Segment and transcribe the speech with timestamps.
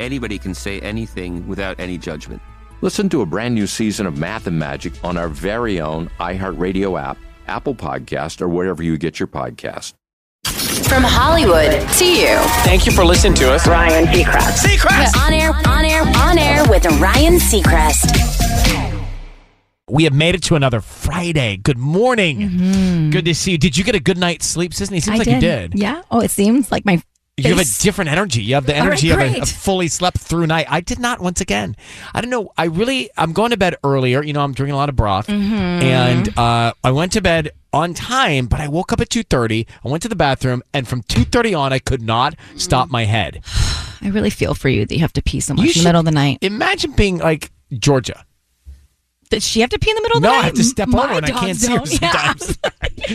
[0.00, 2.40] anybody can say anything without any judgment.
[2.82, 7.00] Listen to a brand new season of Math and Magic on our very own iHeartRadio
[7.00, 9.94] app, Apple Podcast, or wherever you get your podcast.
[10.88, 12.36] From Hollywood to you.
[12.64, 13.66] Thank you for listening to us.
[13.66, 14.66] Ryan Seacrest.
[14.66, 15.26] Seacrest!
[15.26, 18.12] On air, on air, on air with Ryan Seacrest.
[19.88, 21.56] We have made it to another Friday.
[21.58, 22.38] Good morning.
[22.40, 23.10] Mm-hmm.
[23.10, 23.58] Good to see you.
[23.58, 25.00] Did you get a good night's sleep, Sisanie?
[25.00, 25.34] Seems I like did.
[25.34, 25.78] you did.
[25.78, 26.02] Yeah.
[26.10, 27.00] Oh, it seems like my.
[27.38, 28.42] You have a different energy.
[28.42, 30.66] You have the All right, energy of a, a fully slept through night.
[30.70, 31.76] I did not once again.
[32.14, 32.50] I don't know.
[32.56, 34.22] I really, I'm going to bed earlier.
[34.22, 35.26] You know, I'm drinking a lot of broth.
[35.26, 35.52] Mm-hmm.
[35.52, 39.66] And uh, I went to bed on time, but I woke up at 2.30.
[39.84, 40.62] I went to the bathroom.
[40.72, 43.42] And from 2.30 on, I could not stop my head.
[44.00, 45.98] I really feel for you that you have to pee so much in the middle
[45.98, 46.38] of the night.
[46.40, 48.24] Imagine being like Georgia.
[49.28, 50.36] Does she have to pee in the middle of the No, night?
[50.38, 52.00] No, I have to step My over and I can't see her don't.
[52.02, 52.34] Yeah.
[52.34, 52.58] sometimes.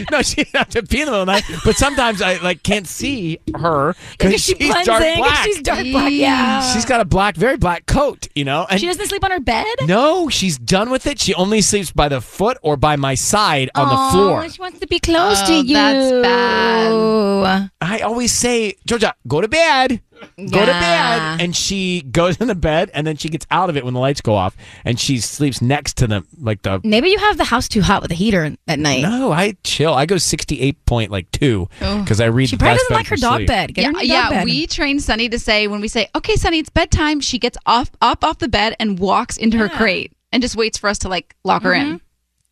[0.12, 2.38] no, she doesn't have to pee in the middle of the night, but sometimes I
[2.38, 5.44] like can't see her Because she she's blends dark in, 'cause black.
[5.46, 6.74] she's dark black, yeah.
[6.74, 8.68] She's got a black, very black coat, you know.
[8.70, 9.66] And She doesn't sleep on her bed?
[9.86, 11.20] no, she's done with it.
[11.20, 14.50] She only sleeps by the foot or by my side on the floor.
[14.50, 15.74] She wants to be close Oh, to you.
[15.74, 17.72] that's bad.
[17.82, 20.02] I always say, Georgia, go to bed.
[20.38, 21.42] Go to bed.
[21.42, 24.00] And she goes in the bed and then she gets out of it when the
[24.00, 24.56] lights go off
[24.86, 28.02] and she sleeps next to them like the Maybe you have the house too hot
[28.02, 29.02] with a heater at night.
[29.02, 29.94] No, I chill.
[29.94, 32.02] I go sixty eight point like two Oh.
[32.02, 32.50] because I read.
[32.50, 33.48] She the probably doesn't like her dog sleep.
[33.48, 33.74] bed.
[33.74, 34.30] Get her Yeah, in dog yeah.
[34.30, 34.46] bed.
[34.46, 37.90] We train Sunny to say when we say, "Okay, Sunny, it's bedtime," she gets off
[38.02, 41.10] up off the bed and walks into her crate and just waits for us to
[41.10, 41.86] like lock her in.
[41.88, 41.96] Mm-hmm.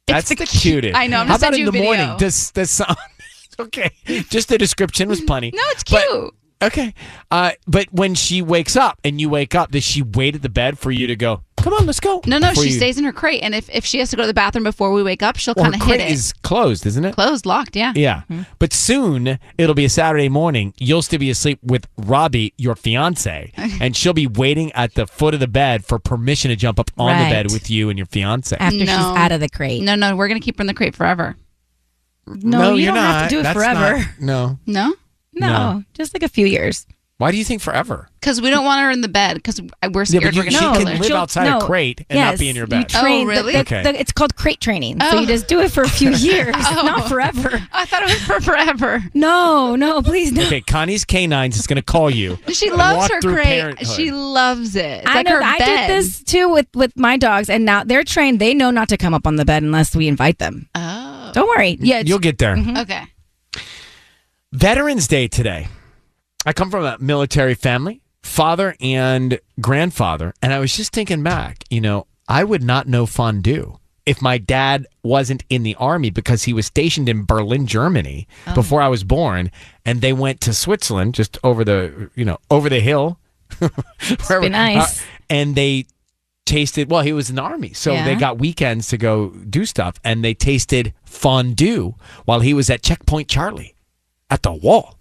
[0.07, 0.95] That's the, cutest.
[0.95, 1.85] I know, I'm How gonna about send in the video.
[1.85, 2.17] morning?
[2.17, 2.95] Does this some-
[3.59, 3.91] okay?
[4.29, 5.51] Just the description was plenty.
[5.53, 6.33] No, it's But- cute.
[6.61, 6.93] Okay,
[7.31, 10.49] uh, but when she wakes up and you wake up, does she wait at the
[10.49, 11.43] bed for you to go?
[11.57, 12.21] Come on, let's go.
[12.25, 14.15] no, no, Before she you- stays in her crate, and if, if she has to
[14.15, 16.03] go to the bathroom before we wake up, she'll Well, kind her of hit it.
[16.03, 16.13] crate it.
[16.13, 17.15] is closed, isn't it?
[17.15, 17.91] Closed, locked, yeah.
[17.97, 18.21] Yeah,
[18.59, 20.73] but soon it'll be a Saturday morning.
[20.77, 25.33] You'll still be asleep with Robbie, your fiance, and she'll be waiting at the foot
[25.33, 27.29] of the bed for permission to jump up on the Right.
[27.29, 28.55] bed with you and your fiance.
[28.57, 29.13] After she's No.
[29.17, 29.81] out of the crate.
[29.83, 31.35] No, no, we're gonna keep her in the crate forever.
[32.25, 33.97] No, you you're don't have to do it That's forever.
[33.97, 34.59] not- no.
[34.65, 34.93] No,
[35.39, 35.83] No, No.
[35.93, 36.85] just like a few years.
[37.17, 38.07] Why do you think forever?
[38.21, 39.69] because we don't want her in the bed because we're
[40.01, 40.97] Yeah, scared but you, we're she gonna can kill her.
[40.99, 41.57] live She'll- outside no.
[41.59, 42.89] a crate and not be in your you bed.
[42.89, 43.53] train- Oh, really?
[43.53, 43.81] the- Okay.
[43.83, 44.99] the- it's called crate training.
[45.01, 45.19] So Oh.
[45.21, 46.81] you just do it for a few years, Oh.
[46.85, 47.61] not forever.
[47.73, 49.03] I thought it was for forever.
[49.13, 50.43] No, no, please no.
[50.45, 52.39] Okay, Connie's Canines is going to call you.
[52.53, 53.45] She loves her crate.
[53.45, 53.87] parenthood.
[53.87, 55.01] She loves it.
[55.01, 55.35] It's I like know.
[55.35, 55.87] her I bed.
[55.87, 58.39] did this too with with my dogs, and now they're trained.
[58.39, 60.67] They know not to come up on the bed unless we invite them.
[60.75, 61.77] Oh, Don't worry.
[61.81, 62.55] Yeah, You'll get there.
[62.55, 62.77] Mm-hmm.
[62.77, 63.03] okay.
[64.51, 65.67] Veterans Day today.
[66.45, 71.63] I come from a military family, father and grandfather, and I was just thinking back,
[71.69, 76.43] you know, I would not know fondue if my dad wasn't in the army because
[76.43, 78.55] he was stationed in Berlin, Germany Oh.
[78.55, 79.51] before I was born,
[79.85, 83.19] and they went to Switzerland just over the you know over the hill.
[83.59, 85.01] Wherever- be nice.
[85.01, 85.85] uh, and they
[86.45, 88.05] tasted well he was in the army so Yeah.
[88.05, 91.93] they got weekends to go do stuff and they tasted fondue
[92.25, 93.75] while he was at checkpoint charlie
[94.29, 94.97] at the wall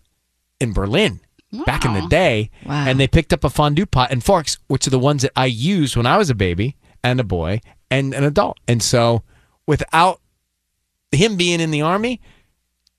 [0.61, 1.21] in berlin
[1.67, 2.87] back in the day Wow.
[2.87, 5.47] and they picked up a fondue pot and forks which are the ones that i
[5.47, 7.61] used when i was a baby and a boy
[7.91, 9.23] and an adult and so
[9.67, 10.21] without
[11.13, 12.21] him being in the army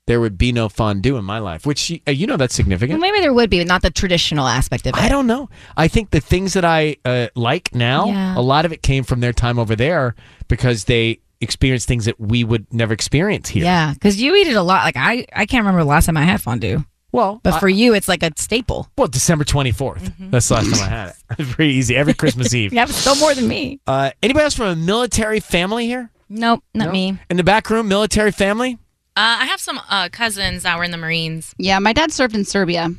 [0.06, 3.08] there would be no fondue in my life which uh, you know that's significant Well,
[3.12, 5.00] maybe there would be, but not the traditional aspect of it.
[5.00, 5.48] I don't know.
[5.76, 8.36] I think the things that I uh, like now, Yeah.
[8.36, 10.16] a lot of it came from their time over there
[10.48, 13.64] because they experienced things that we would never experience here.
[13.64, 14.84] Yeah, because you eat it a lot.
[14.84, 16.84] Like I, I can't remember the last time I had fondue.
[17.12, 18.88] Well, but for you, it's like a staple.
[18.96, 20.12] Well, December 24th.
[20.30, 21.16] That's the last time I had it.
[21.40, 21.96] It's pretty easy.
[21.96, 22.72] Every Christmas Eve.
[22.72, 23.80] Yeah, but still more than me.
[23.86, 26.08] Uh, anybody else from a military family here?
[26.28, 26.92] Nope, not No?
[26.92, 27.18] me.
[27.28, 28.78] In the back room, military family?
[29.16, 31.52] Uh, I have some uh, cousins that were in the Marines.
[31.58, 32.90] Yeah, my dad served in Serbia.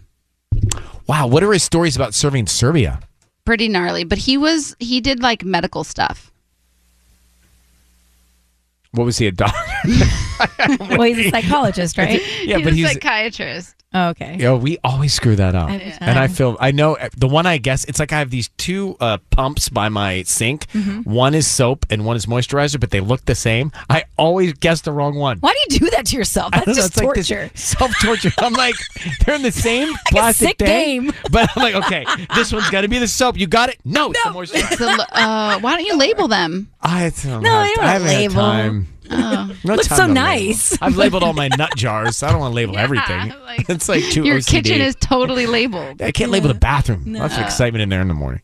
[1.08, 1.28] Wow.
[1.28, 3.00] What are his stories about serving in Serbia?
[3.46, 6.32] Pretty gnarly, but he was he did like medical stuff.
[8.94, 9.58] What was he, a doctor?
[10.80, 12.22] well, he's a psychologist, right?
[12.44, 13.81] Yeah, but he's a psychiatrist.
[13.94, 14.38] Oh, okay.
[14.38, 15.70] Yo, we always screw that up.
[15.70, 18.30] Every And I feel I know uh, the one I guess it's like I have
[18.30, 20.68] these two uh, pumps by my sink.
[20.68, 21.06] Mhm.
[21.06, 23.72] One is soap and one is moisturizer, but they look the same.
[23.90, 25.40] I always guess the wrong one.
[25.40, 26.52] Why do you do that to yourself?
[26.54, 27.52] That's don't know, just like torture.
[27.54, 28.32] Self torture.
[28.38, 28.76] I'm like,
[29.26, 31.14] they're in the same plastic sick thing, game.
[31.32, 32.06] But I'm like, okay,
[32.36, 33.38] this one's got to be the soap.
[33.38, 33.78] You got it?
[33.84, 34.78] No, it's the moisturizer.
[34.78, 36.70] So, uh, why don't you label them?
[36.82, 38.36] I don't No, have, you don't I haven't label.
[38.36, 38.88] time.
[39.14, 39.56] Oh.
[39.64, 40.14] No Looks so to label.
[40.14, 40.78] nice.
[40.82, 42.24] I've labeled all my nut jars.
[42.24, 43.34] I don't want to label everything.
[43.70, 44.48] it's like too Your OCD.
[44.50, 46.02] kitchen is totally labeled.
[46.02, 47.04] I can't label the bathroom.
[47.14, 48.42] Lots of excitement in there in the morning.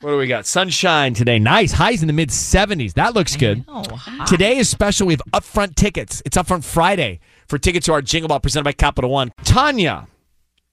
[0.00, 0.46] What do we got?
[0.46, 1.38] Sunshine today.
[1.40, 1.72] Nice.
[1.72, 2.94] Highs in the mid 70s.
[2.94, 3.64] That looks good.
[4.26, 5.06] Today is special.
[5.08, 6.22] We have upfront tickets.
[6.24, 7.18] It's upfront Friday
[7.48, 9.32] for tickets to our Jingle Ball presented by Capital One.
[9.44, 10.06] Tanya,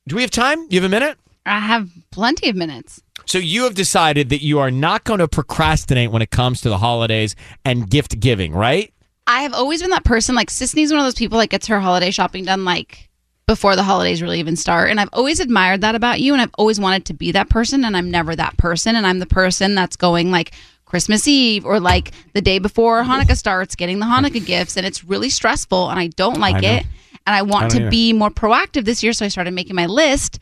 [0.08, 0.68] do we have time?
[0.70, 1.18] You have a minute?
[1.48, 3.02] I have plenty of minutes.
[3.26, 6.70] So you have decided that you are not going to procrastinate when it comes to
[6.70, 8.94] the holidays and gift giving, right?
[9.28, 10.36] I have always been that person.
[10.36, 13.10] Like Sisanie's one of those people that gets her holiday shopping done like
[13.48, 14.90] before the holidays really even start.
[14.90, 16.34] And I've always admired that about you.
[16.34, 17.86] And I've always wanted to be that person.
[17.86, 18.96] And I'm never that person.
[18.96, 20.54] And I'm the person that's going like
[20.86, 24.78] Christmas Eve or like the day before Hanukkah starts, getting the Hanukkah gifts.
[24.78, 25.90] And it's really stressful.
[25.90, 26.86] And I don't like I it.
[27.28, 27.90] And I want I to either.
[27.90, 29.14] be more proactive this year.
[29.14, 30.40] So I started making my list.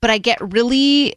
[0.00, 1.16] But I get really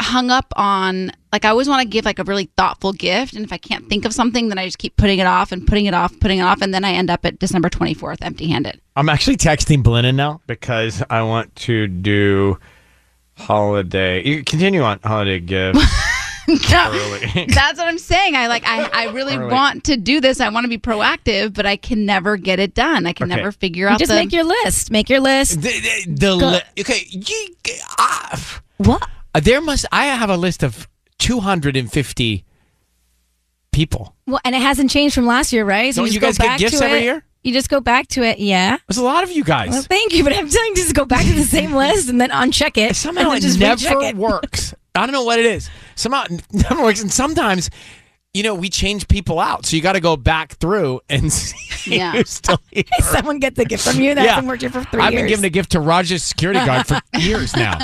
[0.00, 3.44] hung up on like I always want to give like a really thoughtful gift and
[3.44, 5.86] if I can't think of something then I just keep putting it off and putting
[5.86, 8.80] it off putting it off and then I end up at December 24th empty-handed.
[8.96, 12.58] I'm actually texting Belinda now because I want to do
[13.36, 14.24] holiday.
[14.26, 15.78] You continue on holiday gifts.
[16.48, 17.46] early.
[17.48, 18.34] That's what I'm saying.
[18.34, 19.52] I like I I really Early.
[19.52, 20.40] want to do this.
[20.40, 23.06] I want to be proactive, but I can never get it done.
[23.06, 23.36] I can Okay.
[23.36, 24.90] never figure out just the make your list.
[24.90, 25.60] Make your list.
[25.60, 27.48] The, the li- okay, you,
[27.98, 29.06] ah, what?
[29.34, 29.86] Uh, there must.
[29.92, 32.44] I have a list of 250
[33.72, 34.14] people.
[34.26, 35.94] Well, and it hasn't changed from last year, right?
[35.94, 37.02] Don't just you go guys get back gifts to every it.
[37.04, 37.24] year?
[37.44, 38.38] You just go back to it.
[38.40, 38.78] Yeah.
[38.88, 39.70] There's a lot of you guys.
[39.70, 42.20] Well, thank you, but I'm telling you just go back to the same list and
[42.20, 42.96] then uncheck it.
[42.96, 44.16] Somehow it just never it.
[44.16, 44.74] works.
[44.94, 45.70] I don't know what it is.
[45.94, 47.70] Somehow it never works, and sometimes.
[48.34, 51.96] You know, we change people out, so you got to go back through and see
[51.96, 52.12] Yeah.
[52.12, 52.84] who's still here.
[53.00, 55.22] Someone gets a gift from you that hasn't worked here for three I've years.
[55.22, 57.78] been giving a gift to Raj's security guard for years now.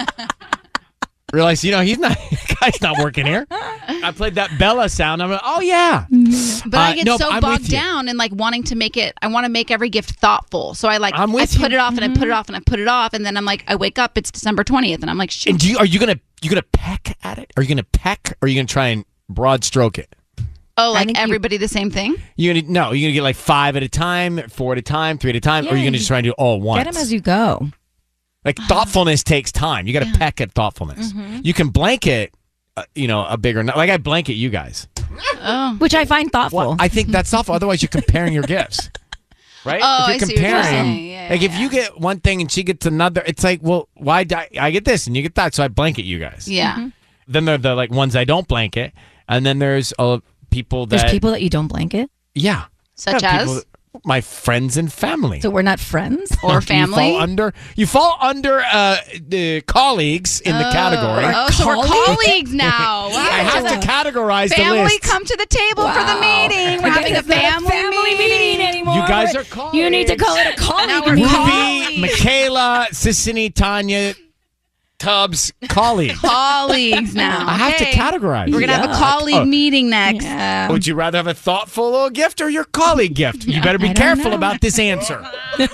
[1.34, 2.16] Realize, you know, he's not,
[2.60, 3.46] guy's not working here.
[3.50, 5.22] I played that Bella sound.
[5.22, 6.06] I'm like, oh yeah.
[6.10, 9.14] But I Uh, get no, so I'm bogged down in like wanting to make it.
[9.20, 10.74] I want to make every gift thoughtful.
[10.74, 11.64] So I like I'm I put you.
[11.66, 13.44] it off and I put it off and I put it off, and then I'm
[13.44, 14.16] like I wake up.
[14.16, 15.50] It's December 20th, and I'm like shit.
[15.50, 17.52] And do you, are you gonna you gonna peck at it?
[17.56, 18.36] Are you gonna peck?
[18.40, 20.14] Or are you gonna try and broad stroke it?
[20.76, 22.16] oh, like everybody the same thing.
[22.36, 22.92] You gonna no?
[22.92, 25.40] You're gonna get like five at a time, four at a time, three at a
[25.40, 26.84] time, or are you Yeah, gonna just try and do all at once?
[26.84, 27.68] Get them as you go.
[28.44, 29.86] Like thoughtfulness takes time.
[29.86, 31.12] You got to peck at thoughtfulness.
[31.12, 31.40] Mm-hmm.
[31.42, 32.34] You can blanket,
[32.76, 33.64] uh, you know, a bigger.
[33.64, 34.86] Like I blanket you guys.
[35.40, 35.76] Oh.
[35.78, 36.58] Which I find thoughtful.
[36.58, 37.54] Well, I think that's thoughtful.
[37.54, 38.90] Otherwise, you're comparing your gifts.
[39.66, 39.80] Right?
[39.82, 41.10] Oh, if you're I see what you're comparing, saying.
[41.10, 44.24] Yeah, like if you get one thing and she gets another, it's like, well, why
[44.24, 45.54] do I, I get this and you get that?
[45.54, 46.46] So I blanket you guys.
[46.46, 46.74] Yeah.
[46.74, 46.88] Mm-hmm.
[47.28, 48.92] Then there are the like ones I don't blanket,
[49.26, 50.18] and then there's uh,
[50.50, 52.10] people that There's people that you don't blanket.
[52.34, 53.40] yeah, Such as?
[53.40, 53.64] people that-
[54.04, 55.40] my friends and family.
[55.40, 56.76] So we're not friends Or family.
[56.80, 57.12] You family?
[57.12, 58.96] fall under you fall under uh,
[59.28, 61.32] the colleagues in the category.
[61.34, 63.08] Oh, so we're colleagues now.
[63.14, 63.18] Wow.
[63.20, 65.02] I have to categorize the Family, list.
[65.02, 66.82] come to the table for the meeting.
[66.82, 68.94] We're having a It's not family, meeting anymore.
[68.96, 71.12] You guys are You need to call it a colleague Now we're.
[71.14, 74.14] Ruby, Michaela, Sisanie, Tanya,
[75.04, 76.16] Tubbs colleague.
[76.20, 77.46] Colleagues now.
[77.46, 77.92] I have to Okay.
[77.92, 78.52] categorize.
[78.52, 78.98] We're gonna have a Yuck.
[78.98, 79.44] colleague Oh.
[79.44, 80.26] meeting next.
[80.72, 83.44] Would you rather have a thoughtful little gift or your colleague gift?
[83.46, 84.36] You better be don't careful know.
[84.36, 85.24] about this answer.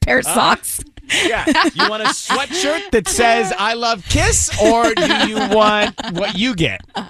[0.00, 0.80] pair of uh, socks.
[1.26, 1.44] Yeah.
[1.74, 6.54] You want a sweatshirt that says I love Kiss or do you want what you
[6.54, 6.82] get?
[6.94, 7.02] Do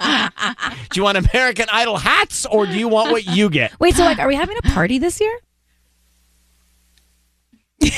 [0.95, 3.79] you want American Idol hats or do you want what you get?
[3.81, 5.37] Wait, so like, are we having a party this year?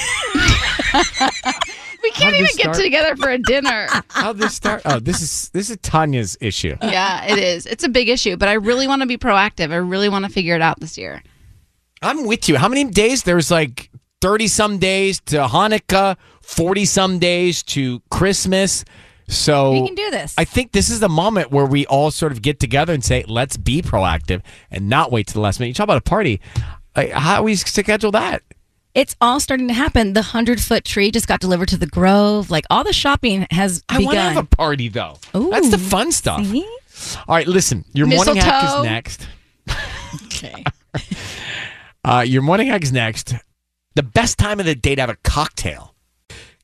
[2.02, 3.86] We can't even get together for a dinner.
[4.08, 4.82] How'd this start?
[4.84, 6.76] Oh, this is this is Tanya's issue.
[6.82, 7.66] yeah, it is.
[7.66, 9.72] It's a big issue, but I really want to be proactive.
[9.72, 11.22] I really want to figure it out this year.
[12.02, 12.56] I'm with you.
[12.56, 13.24] How many days?
[13.24, 13.90] There's like
[14.22, 18.84] 30 some days to Hanukkah, 40 some days to Christmas.
[19.28, 20.34] So We can do this.
[20.36, 23.24] I think this is the moment where we all sort of get together and say,
[23.28, 24.42] let's be proactive
[24.72, 25.68] and not wait to the last minute.
[25.68, 26.40] You talk about a party.
[26.96, 28.42] Like, how do we schedule that?
[28.94, 30.14] It's all starting to happen.
[30.14, 32.50] The hundred foot tree just got delivered to the Grove.
[32.50, 35.18] Like all the shopping has I want to have a party though.
[35.36, 36.44] Ooh, That's the fun stuff.
[36.46, 36.66] see?
[37.28, 37.84] All right, listen.
[37.92, 38.80] Your morning hack Mistletoe.
[38.80, 39.28] is next.
[40.26, 40.64] Okay.
[42.04, 43.34] Uh, your morning hack is next.
[43.94, 45.94] The best time of the day to have a cocktail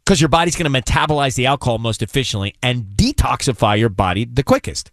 [0.04, 4.42] because your body's going to metabolize the alcohol most efficiently and detoxify your body the
[4.42, 4.90] quickest.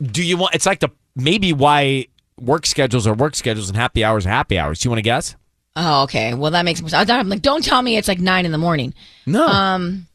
[0.00, 0.54] Do you want?
[0.54, 2.06] It's like the maybe why
[2.38, 4.78] work schedules are work schedules and happy hours are happy hours.
[4.80, 5.36] Do you want to guess?
[5.76, 6.34] Oh, okay.
[6.34, 7.08] Well, that makes more sense.
[7.10, 8.92] I'm like, don't tell me it's like nine in the morning.
[9.26, 9.46] No.
[9.46, 10.06] Um.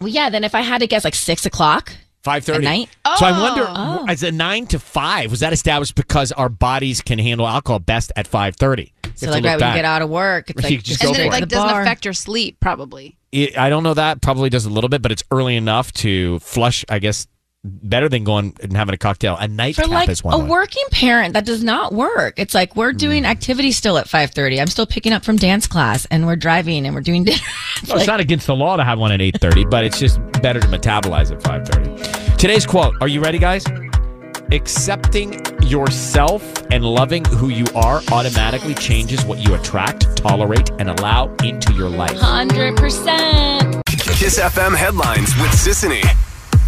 [0.00, 0.28] Well, yeah.
[0.30, 1.92] Then if I had to guess, like six o'clock.
[2.24, 2.88] Five thirty At night?
[3.18, 4.06] So I wonder, Oh.
[4.08, 8.12] as a nine to five, was that established because our bodies can handle alcohol best
[8.14, 8.92] at five thirty?
[9.16, 11.16] So like right when you get out of work, it's You like just go and
[11.16, 11.40] go then for it it.
[11.42, 11.82] like doesn't bar.
[11.82, 13.16] affect your sleep, probably.
[13.32, 16.38] It, I don't know that probably does a little bit, but it's early enough to
[16.38, 16.84] flush.
[16.88, 17.26] I guess
[17.64, 19.36] better than going and having a cocktail.
[19.38, 20.48] A For nightcap like is one a way.
[20.48, 22.34] working parent, that does not work.
[22.36, 22.98] It's like we're Mm.
[22.98, 24.60] doing activities still at five thirty.
[24.60, 27.38] I'm still picking up from dance class, and we're driving, and we're doing dinner.
[27.88, 30.18] Well, it's not against the law to have one at eight thirty, but it's just
[30.42, 31.90] better to metabolize at five thirty.
[32.36, 33.64] Today's quote: Are you ready, guys?
[34.50, 41.32] Accepting yourself and loving who you are automatically changes what you attract, tolerate, and allow
[41.44, 42.18] into your life.
[42.18, 43.82] Hundred percent.
[43.86, 46.04] Kiss FM headlines with Sisanie.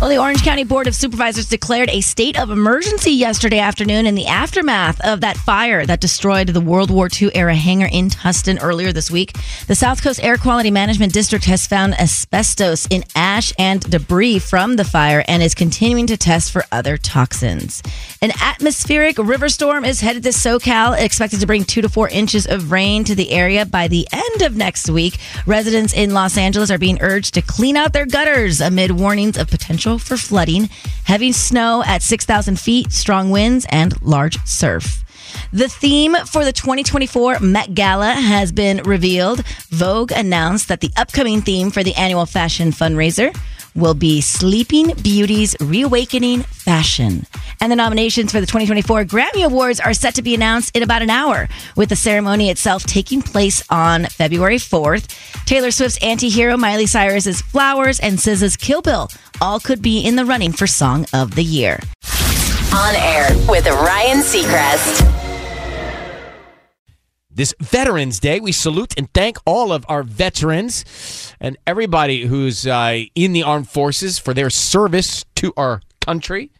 [0.00, 4.16] Well, the Orange County Board of Supervisors declared a state of emergency yesterday afternoon in
[4.16, 8.58] the aftermath of that fire that destroyed the World War II era hangar in Tustin
[8.60, 9.34] earlier this week.
[9.68, 14.76] The South Coast Air Quality Management District has found asbestos in ash and debris from
[14.76, 17.80] the fire and is continuing to test for other toxins.
[18.20, 22.46] An atmospheric river storm is headed to SoCal, expected to bring two to four inches
[22.46, 25.18] of rain to the area by the end of next week.
[25.46, 29.48] Residents in Los Angeles are being urged to clean out their gutters amid warnings of
[29.48, 30.70] potential for flooding,
[31.04, 35.04] heavy snow at 6,000 feet, strong winds, and large surf.
[35.52, 39.44] The theme for the 2024 Met Gala has been revealed.
[39.68, 43.36] Vogue announced that the upcoming theme for the annual fashion fundraiser
[43.74, 47.26] will be Sleeping Beauty's Reawakening Fashion.
[47.60, 51.02] And the nominations for the 2024 Grammy Awards are set to be announced in about
[51.02, 55.44] an hour, with the ceremony itself taking place on February 4th.
[55.44, 60.24] Taylor Swift's Anti-Hero, Miley Cyrus's Flowers, and SZA's Kill Bill all could be in the
[60.24, 61.80] running for Song of the Year.
[62.72, 65.10] On air with Ryan Seacrest.
[67.36, 70.84] This Veterans Day, we salute and thank all of our veterans
[71.44, 76.50] and everybody who's uh, in the armed forces for their service to our country.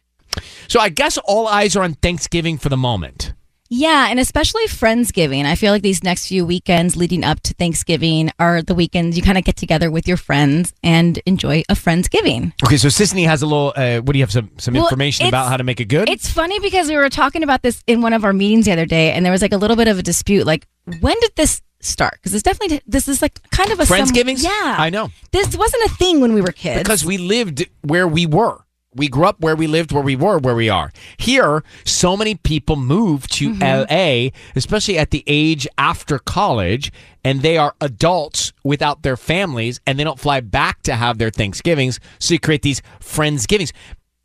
[0.69, 3.33] So I guess all eyes are on Thanksgiving for the moment.
[3.71, 5.47] Yeah, and especially Friendsgiving.
[5.47, 9.23] I feel like these next few weekends leading up to Thanksgiving are the weekends you
[9.23, 12.53] kind of get together with your friends and enjoy a Friendsgiving.
[12.63, 13.73] Okay, so Sisanie has a little.
[13.75, 14.31] Uh, what do you have?
[14.31, 16.11] Some some Well, information about how to make it good?
[16.11, 18.87] It's funny because we were talking about this in one of our meetings the other
[18.87, 20.47] day, and there was like a little bit of a dispute.
[20.47, 20.67] Like,
[21.01, 22.15] when did this start?
[22.15, 25.11] Because it's definitely this is like kind of a some- yeah, I know.
[25.33, 26.83] This wasn't a thing when we were kids.
[26.83, 28.59] because we lived where we were.
[28.97, 30.93] We grew up where we lived, where we were, where we are.
[31.17, 33.91] Here, so many people move to Mm-hmm.
[33.91, 36.93] LA, especially at the age after college,
[37.25, 41.31] and they are adults without their families, and they don't fly back to have their
[41.31, 41.99] Thanksgivings.
[42.21, 43.73] So you create these Friendsgivings.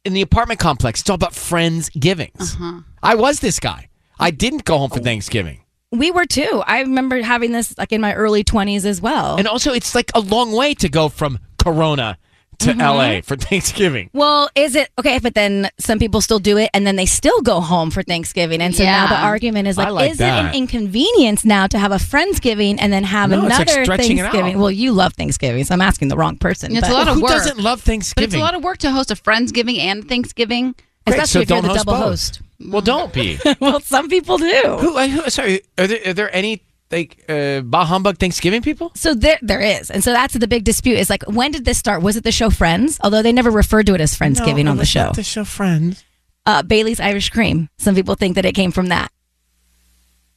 [0.05, 2.39] In the apartment complex, it's all about Friendsgivings.
[2.55, 2.81] Uh-huh.
[3.01, 3.89] I was this guy.
[4.19, 4.77] I didn't go Oh.
[4.79, 5.61] home for Thanksgiving.
[5.91, 6.63] We were too.
[6.65, 9.37] I remember having this like in my early twenties as well.
[9.37, 12.17] And also, it's like a long way to go from Corona
[12.59, 12.79] to Mhm.
[12.81, 14.09] LA for Thanksgiving.
[14.11, 15.17] Well, is it okay?
[15.19, 18.61] But then some people still do it, and then they still go home for Thanksgiving,
[18.61, 20.45] and so now the argument is like, like is that.
[20.45, 23.81] it an inconvenience now to have a friendsgiving and then have No, it's like another
[23.83, 24.55] it Thanksgiving?
[24.55, 24.59] out.
[24.59, 26.75] Well, you love Thanksgiving, so I'm asking the wrong person.
[26.75, 27.31] It's but- a lot of Who work.
[27.31, 28.27] doesn't love Thanksgiving?
[28.29, 30.73] But it's a lot of work to host a Friendsgiving and Thanksgiving.
[31.07, 32.09] Great, especially so if you're don't the host double both.
[32.09, 32.41] host.
[32.65, 33.39] Well, don't be.
[33.59, 34.77] well, some people do.
[34.79, 35.29] Who, uh, who?
[35.29, 36.61] Sorry, are there, are there any
[36.91, 38.91] like uh, bah humbug Thanksgiving people?
[38.95, 40.97] So there, there is, and so that's the big dispute.
[40.97, 42.01] Is like, when did this start?
[42.01, 42.99] Was it the show Friends?
[43.03, 45.11] Although they never referred to it as Friendsgiving No, on the show.
[45.15, 46.03] the show Friends.
[46.45, 47.69] Uh, Bailey's Irish Cream.
[47.77, 49.11] Some people think that it came from that.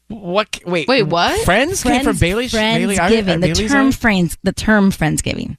[0.08, 0.60] What?
[0.66, 1.42] Wait, Wait, what?
[1.44, 2.52] Friends, came from Bailey's.
[2.52, 3.40] Bailey, Friendsgiving.
[3.40, 4.38] the Bailey's term Irish- friends.
[4.42, 5.56] The term Friendsgiving.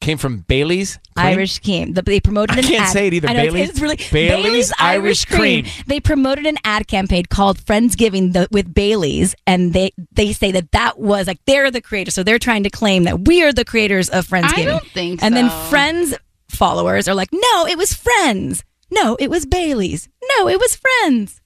[0.00, 0.96] Came from Bailey's.
[1.16, 1.26] Cream?
[1.26, 1.92] Irish cream.
[1.94, 2.92] The, they promoted I an can't ad.
[2.92, 3.28] say it either.
[3.28, 5.66] I know, Bailey's- it's really Bailey's Irish Cream.
[5.86, 10.70] They promoted an ad campaign called Friendsgiving the, with Bailey's, and they they say that
[10.72, 13.64] that was like they're the creators, so they're trying to claim that we are the
[13.64, 14.58] creators of Friendsgiving.
[14.58, 15.50] I don't think And then.
[15.68, 16.14] Friends
[16.48, 18.64] followers are like, no, it was Friends.
[18.90, 20.08] No, it was Bailey's.
[20.38, 21.42] No, it was Friends.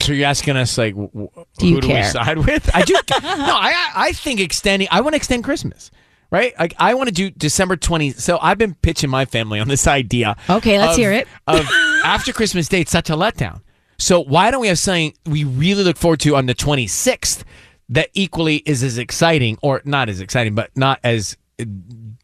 [0.00, 2.02] So you're asking us like, w- w- Do you who do care?
[2.02, 2.68] we side with?
[2.74, 2.94] I do.
[3.10, 4.88] no, I I I think extending.
[4.90, 5.90] I want to extend Christmas.
[6.30, 8.10] Right, like I want to do December twenty.
[8.10, 10.36] So I've been pitching my family on this idea.
[10.50, 11.28] Okay, let's of- hear it.
[11.46, 11.64] of
[12.04, 13.60] after Christmas Day, it's such a letdown.
[13.98, 17.44] So why don't we have something we really look forward to on the twenty sixth
[17.88, 21.64] that equally is as exciting, or not as exciting, but not as uh,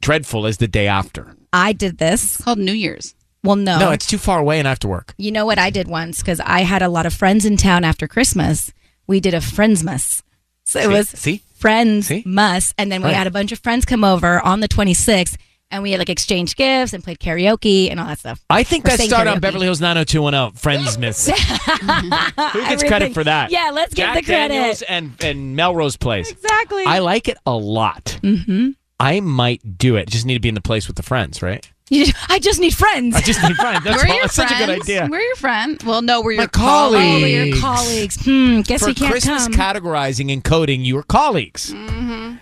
[0.00, 1.36] dreadful as the day after?
[1.52, 2.38] I did this.
[2.38, 3.14] called New Year's.
[3.44, 5.14] Well, no, No, it's too far away and I have to work.
[5.18, 7.82] You know what I did once because I had a lot of friends in town
[7.84, 8.72] after Christmas.
[9.06, 10.22] We did a friendsmas.
[10.64, 10.88] So it See?
[10.88, 11.42] was See?
[11.62, 13.16] Friends must, and then we Right.
[13.16, 15.36] had a bunch of friends come over on the 26th,
[15.70, 18.40] and we had like exchanged gifts and played karaoke and all that stuff.
[18.50, 19.40] I think Or that started on.
[19.40, 21.26] Beverly Hills 90210, Friends Miss.
[21.28, 23.50] Who gets credit for that?
[23.50, 24.54] Yeah, let's Jack the credit.
[24.54, 26.30] Daniels and, and Melrose Place.
[26.30, 26.84] Exactly.
[26.84, 28.18] I like it a lot.
[28.22, 28.70] Mm-hmm.
[29.00, 30.08] I might do it.
[30.10, 31.71] Just need to be in the place with the friends, right?
[31.90, 33.14] You I just need friends.
[33.16, 33.84] I just need friends.
[33.84, 35.08] That's, we're all, your that's such a good idea.
[35.10, 35.82] We're your friend.
[35.84, 37.04] Well, no, we're your colleagues.
[37.04, 38.24] Oh, we're your colleagues.
[38.24, 38.60] Hmm.
[38.60, 39.54] Guess For we can't Christmas come.
[39.54, 41.72] categorizing and coding your colleagues.
[41.72, 42.36] Mm-hmm.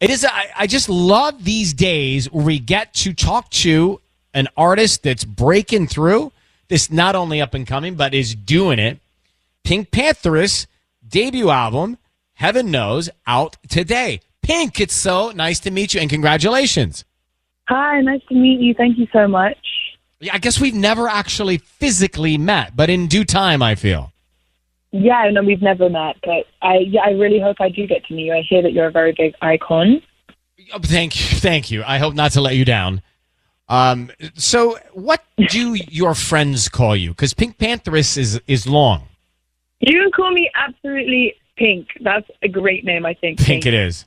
[0.00, 0.24] It is.
[0.24, 4.00] I, I just love these days where we get to talk to
[4.34, 6.32] an artist that's breaking through.
[6.68, 8.98] This not only up and coming, but is doing it.
[9.62, 10.66] Pink Pantheress
[11.06, 11.98] debut album,
[12.34, 14.20] Heaven Knows, out today.
[14.42, 17.04] Pink, it's so nice to meet you and congratulations.
[17.68, 18.74] Hi, nice to meet you.
[18.74, 19.58] Thank you so much.
[20.20, 24.12] Yeah, I guess we've never actually physically met, but in due time, I feel.
[24.92, 28.14] Yeah, no, we've never met, but I yeah, I really hope I do get to
[28.14, 28.32] meet you.
[28.32, 30.00] I hear that you're a very big icon.
[30.72, 31.82] Oh, Thank you, thank you.
[31.84, 33.02] I hope not to let you down.
[33.68, 37.10] Um, so, what do your friends call you?
[37.10, 39.02] Because Pink Pantheress is is long.
[39.80, 41.88] You can call me absolutely Pink.
[42.00, 43.38] That's a great name, I think.
[43.38, 44.06] Pink it is.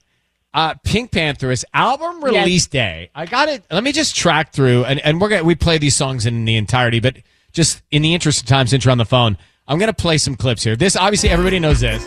[0.54, 3.12] Uh, Pink Pantheress' album release day.
[3.14, 3.64] I got it.
[3.72, 6.56] Let me just track through, and, and we're gonna we play these songs in the
[6.58, 7.18] entirety, but
[7.52, 10.36] just in the interest of time, since you're on the phone, I'm gonna play some
[10.36, 10.76] clips here.
[10.76, 12.04] This obviously everybody knows this.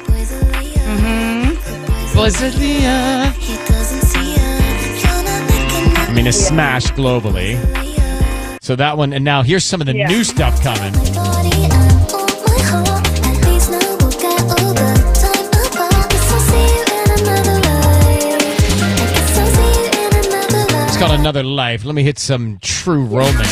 [4.85, 7.57] I mean, a smash globally.
[8.63, 10.07] So that one, and now here's some of the Yeah.
[10.09, 10.93] new stuff coming.
[21.07, 21.85] Called Another Life.
[21.85, 23.43] Let me hit some true romance.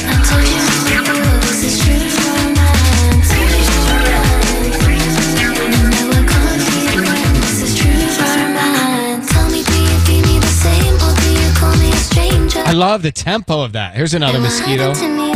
[12.62, 13.96] I love the tempo of that.
[13.96, 15.29] Here's another mosquito.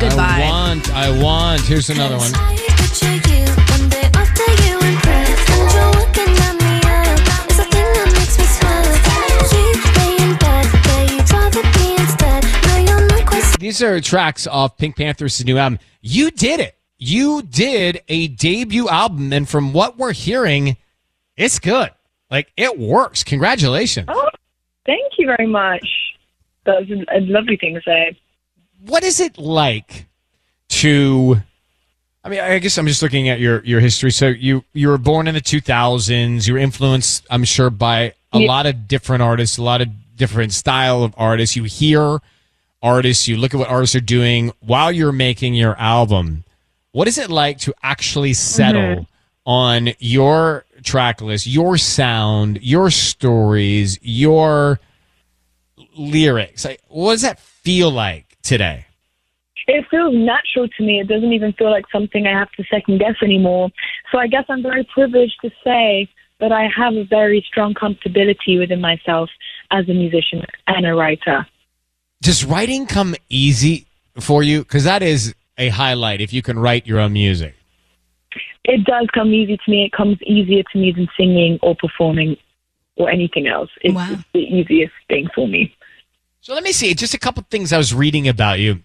[0.00, 1.60] Album is such a good I want, I want.
[1.62, 2.30] Here's another one.
[13.58, 15.78] These are tracks off Pink Pantheress' new album.
[16.00, 16.76] You did it.
[16.98, 20.76] You did a debut album, and from what we're hearing,
[21.36, 21.90] it's good.
[22.30, 23.24] Like it works.
[23.24, 24.06] Congratulations.
[24.10, 24.30] Oh,
[24.86, 25.86] thank you very much.
[26.64, 28.18] That was a, a lovely thing to say.
[28.84, 30.06] What is it like
[30.70, 31.38] to?
[32.24, 34.10] I mean, I guess I'm just looking at your your history.
[34.10, 36.46] So you you were born in the 2000s.
[36.46, 38.46] You were influenced, I'm sure, by a Yeah.
[38.48, 41.56] lot of different artists, a lot of different style of artists.
[41.56, 42.18] You hear
[42.82, 46.44] artists, you look at what artists are doing while you're making your album.
[46.92, 49.06] What is it like to actually settle Mhm.
[49.46, 54.78] on your track list, your sound, your stories, your
[55.96, 56.64] lyrics?
[56.64, 58.86] Like, what does that feel like today?
[59.66, 61.00] It feels natural to me.
[61.00, 63.70] It doesn't even feel like something I have to second guess anymore.
[64.10, 66.08] So I guess I'm very privileged to say
[66.40, 69.28] that I have a very strong comfortability within myself
[69.70, 71.46] as a musician and a writer.
[72.22, 73.86] Does writing come easy
[74.18, 74.60] for you?
[74.60, 77.54] Because that is a highlight if you can write your own music.
[78.64, 79.84] It does come easy to me.
[79.84, 82.36] It comes easier to me than singing or performing
[82.96, 83.70] or anything else.
[83.82, 85.74] It's, it's the easiest thing for me.
[86.40, 86.94] So let me see.
[86.94, 88.80] Just a couple things I was reading about you.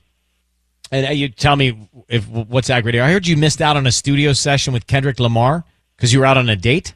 [0.91, 3.01] And uh, you tell me if what's aggravating.
[3.01, 5.63] I heard you missed out on a studio session with Kendrick Lamar
[5.95, 6.93] because you were out on a date.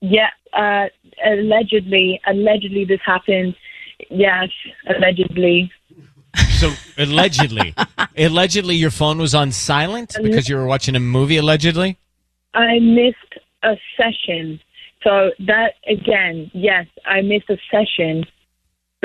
[0.00, 0.86] Yeah, uh,
[1.24, 3.54] allegedly, allegedly this happened.
[4.10, 4.48] Yes,
[4.88, 5.70] allegedly.
[6.58, 7.74] So allegedly,
[8.16, 11.36] allegedly, your phone was on silent because you were watching a movie.
[11.36, 11.98] Allegedly,
[12.54, 14.60] I missed a session.
[15.02, 18.24] So that again, yes, I missed a session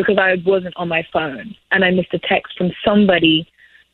[0.02, 3.48] because I wasn't on my phone, and I missed a text from somebody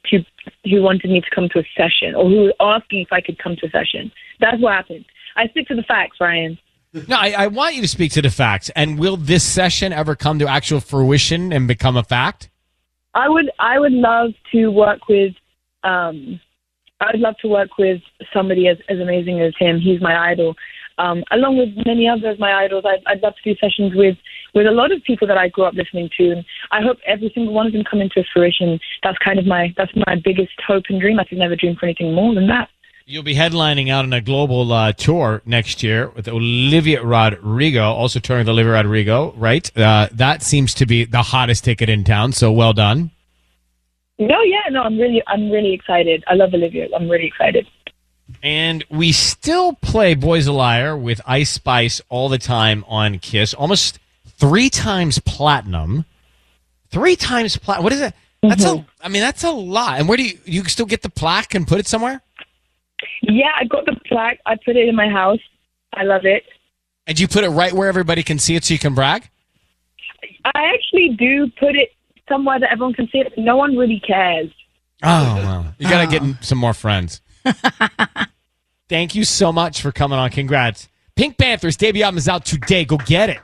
[0.09, 0.19] who
[0.63, 3.37] who wanted me to come to a session or who was asking if I could
[3.39, 4.11] come to a session.
[4.39, 5.05] That's what happened.
[5.35, 6.57] I stick to the facts, Ryan.
[6.93, 7.15] no.
[7.15, 8.69] I, I want you to speak to the facts.
[8.75, 12.49] And will this session ever come to actual fruition and become a fact?
[13.13, 15.33] I would I would love to work with
[15.83, 16.39] um
[17.01, 18.01] I would love to work with
[18.33, 19.79] somebody as, as amazing as him.
[19.79, 20.55] He's my idol.
[20.97, 24.17] Um, along with many others, my idols, I'd, I'd love to do sessions with,
[24.53, 27.31] with a lot of people that I grew up listening to, and I hope every
[27.33, 28.79] single one of them come into fruition.
[29.03, 31.19] That's kind of my that's my biggest hope and dream.
[31.19, 32.69] I could never dream for anything more than that.
[33.07, 38.19] You'll be headlining out on a global uh, tour next year with Olivia Rodrigo, also
[38.19, 39.77] touring with Olivia Rodrigo, right?
[39.77, 42.31] Uh, that seems to be the hottest ticket in town.
[42.31, 43.11] So well done.
[44.17, 46.23] No, yeah, no, I'm really I'm really excited.
[46.27, 46.87] I love Olivia.
[46.95, 47.67] I'm really excited.
[48.41, 53.53] And we still play Boys a Liar with Ice Spice all the time on Kiss,
[53.53, 56.05] almost three times platinum.
[56.89, 57.83] Three times platinum.
[57.83, 58.13] What is it?
[58.41, 58.67] That's a.
[58.67, 58.89] Mm-hmm.
[59.01, 59.99] I mean, that's a lot.
[59.99, 62.21] And where do you you still get the plaque and put it somewhere?
[63.21, 64.39] Yeah, I got the plaque.
[64.45, 65.39] I put it in my house.
[65.93, 66.43] I love it.
[67.07, 69.29] And you put it right where everybody can see it, so you can brag.
[70.45, 71.89] I actually do put it
[72.29, 73.33] somewhere that everyone can see it.
[73.37, 74.49] No one really cares.
[75.03, 76.37] Oh well, you gotta get ah.
[76.41, 77.21] some more friends.
[78.89, 80.29] Thank you so much for coming on.
[80.29, 80.87] Congrats.
[81.15, 82.85] Pink Pantheress debut album is out today.
[82.85, 83.41] Go get it.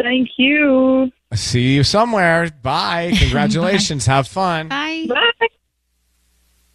[0.00, 1.10] Thank you.
[1.34, 2.50] See you somewhere.
[2.62, 3.12] Bye.
[3.18, 4.06] Congratulations.
[4.06, 4.68] Have fun.
[4.68, 5.06] Bye.
[5.08, 5.48] Bye.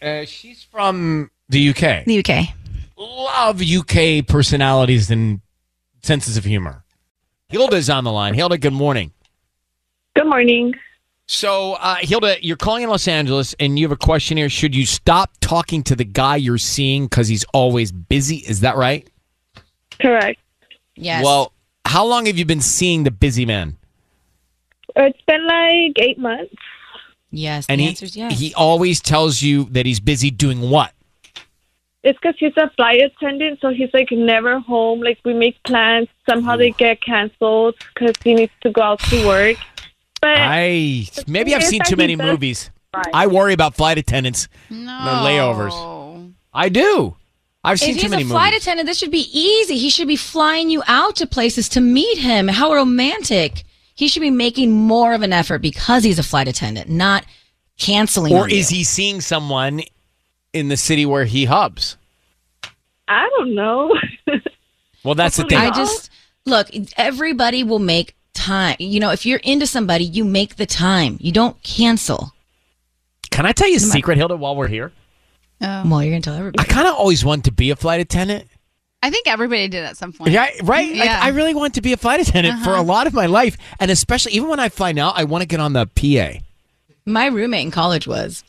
[0.05, 2.05] Uh, she's from the UK.
[2.05, 2.49] The UK.
[2.97, 5.41] Love UK personalities and
[6.03, 6.83] senses of humor.
[7.47, 8.33] Hilda's on the line.
[8.33, 9.11] Hilda, good morning.
[10.15, 10.73] Good morning.
[11.27, 14.49] So, uh, Hilda, you're calling in Los Angeles and you have a question here.
[14.49, 18.37] Should you stop talking to the guy you're seeing because he's always busy?
[18.37, 19.09] Is that right?
[20.01, 20.39] Correct.
[20.95, 21.23] Yes.
[21.23, 21.53] Well,
[21.85, 23.77] how long have you been seeing the busy man?
[24.95, 26.53] It's been like eight months.
[27.31, 27.65] Yes.
[27.67, 28.39] And the he, answer is yes.
[28.39, 30.91] he always tells you that he's busy doing what?
[32.03, 34.99] It's because he's a flight attendant, so he's like never home.
[34.99, 39.25] Like we make plans, somehow they get canceled because he needs to go out to
[39.25, 39.57] work.
[40.23, 42.71] But I maybe I've seen too many movies.
[42.95, 43.09] Right.
[43.13, 44.77] I worry about flight attendants, no.
[44.77, 46.33] the layovers.
[46.53, 47.17] I do.
[47.61, 48.63] I've seen if too he's many a flight movies.
[48.63, 49.77] attendant, this should be easy.
[49.77, 52.47] He should be flying you out to places to meet him.
[52.47, 53.65] How romantic.
[53.95, 57.25] He should be making more of an effort because he's a flight attendant, not
[57.77, 58.33] canceling.
[58.33, 58.55] Or on you.
[58.55, 59.81] is he seeing someone
[60.53, 61.97] in the city where he hubs?
[63.09, 63.93] I don't know.
[65.03, 65.57] Well, that's the thing.
[65.57, 66.09] I just
[66.45, 66.69] look.
[66.95, 68.75] Everybody will make time.
[68.79, 71.17] You know, if you're into somebody, you make the time.
[71.19, 72.33] You don't cancel.
[73.31, 74.91] Can I tell you a secret, Hilda, while we're here?
[75.61, 76.59] Well, you're gonna tell everybody.
[76.59, 78.47] I kind of always wanted to be a flight attendant.
[79.01, 80.31] I think everybody did at some point.
[80.31, 80.89] Yeah, right.
[80.95, 81.19] Like, Yeah.
[81.21, 82.83] I really wanted to be a flight attendant for a Uh-huh.
[82.83, 85.59] lot of my life, and especially even when I fly now, I want to get
[85.59, 86.39] on the PA.
[87.05, 88.43] My roommate in college was.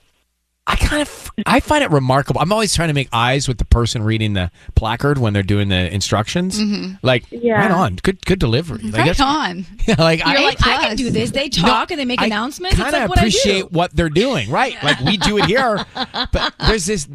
[0.66, 2.40] I kind of I find it remarkable.
[2.40, 5.68] I'm always trying to make eyes with the person reading the placard when they're doing
[5.68, 6.58] the instructions.
[6.58, 6.98] Mhm.
[7.02, 7.60] Like, Yeah.
[7.60, 8.82] right on, good good delivery.
[8.82, 9.66] Like, Right on.
[9.86, 11.32] Yeah, like You're I, like, I can do this.
[11.32, 12.74] They talk and they make announcements.
[12.78, 14.82] It's kind of like what I appreciate what they're doing, right?
[14.82, 15.84] Like we do it here,
[16.32, 17.06] but there's this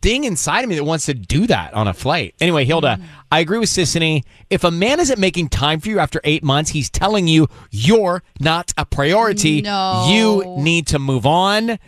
[0.00, 2.34] thing inside of me that wants to do that on a flight.
[2.40, 2.98] Anyway, Hilda,
[3.30, 4.22] I agree with Sisanie.
[4.48, 8.22] If a man isn't making time for you after eight months, he's telling you you're
[8.40, 9.60] not a priority.
[9.62, 10.06] No.
[10.08, 11.78] You need to move on.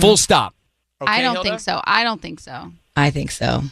[0.00, 0.54] Full stop.
[1.00, 1.48] I don't Hilda?
[1.48, 1.80] think so.
[1.84, 2.72] I don't think so.
[2.96, 3.62] I think so.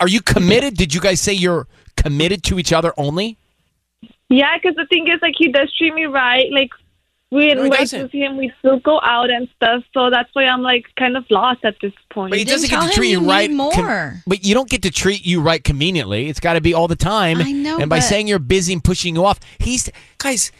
[0.00, 0.74] Are you committed?
[0.74, 3.36] Did you guys say you're committed to each other only?
[4.28, 6.50] Yeah, because the thing is, like, he does treat me right.
[6.50, 6.70] Like,
[7.30, 9.84] we he invite to see him, we still go out and stuff.
[9.94, 12.30] So that's why I'm like kind of lost at this point.
[12.30, 13.48] But he doesn't get to treat you, right.
[13.74, 16.28] con- but you don't get to treat you right conveniently.
[16.28, 17.40] It's got to be all the time.
[17.40, 20.52] I know, And by but- saying you're busy and pushing you off, he's guys.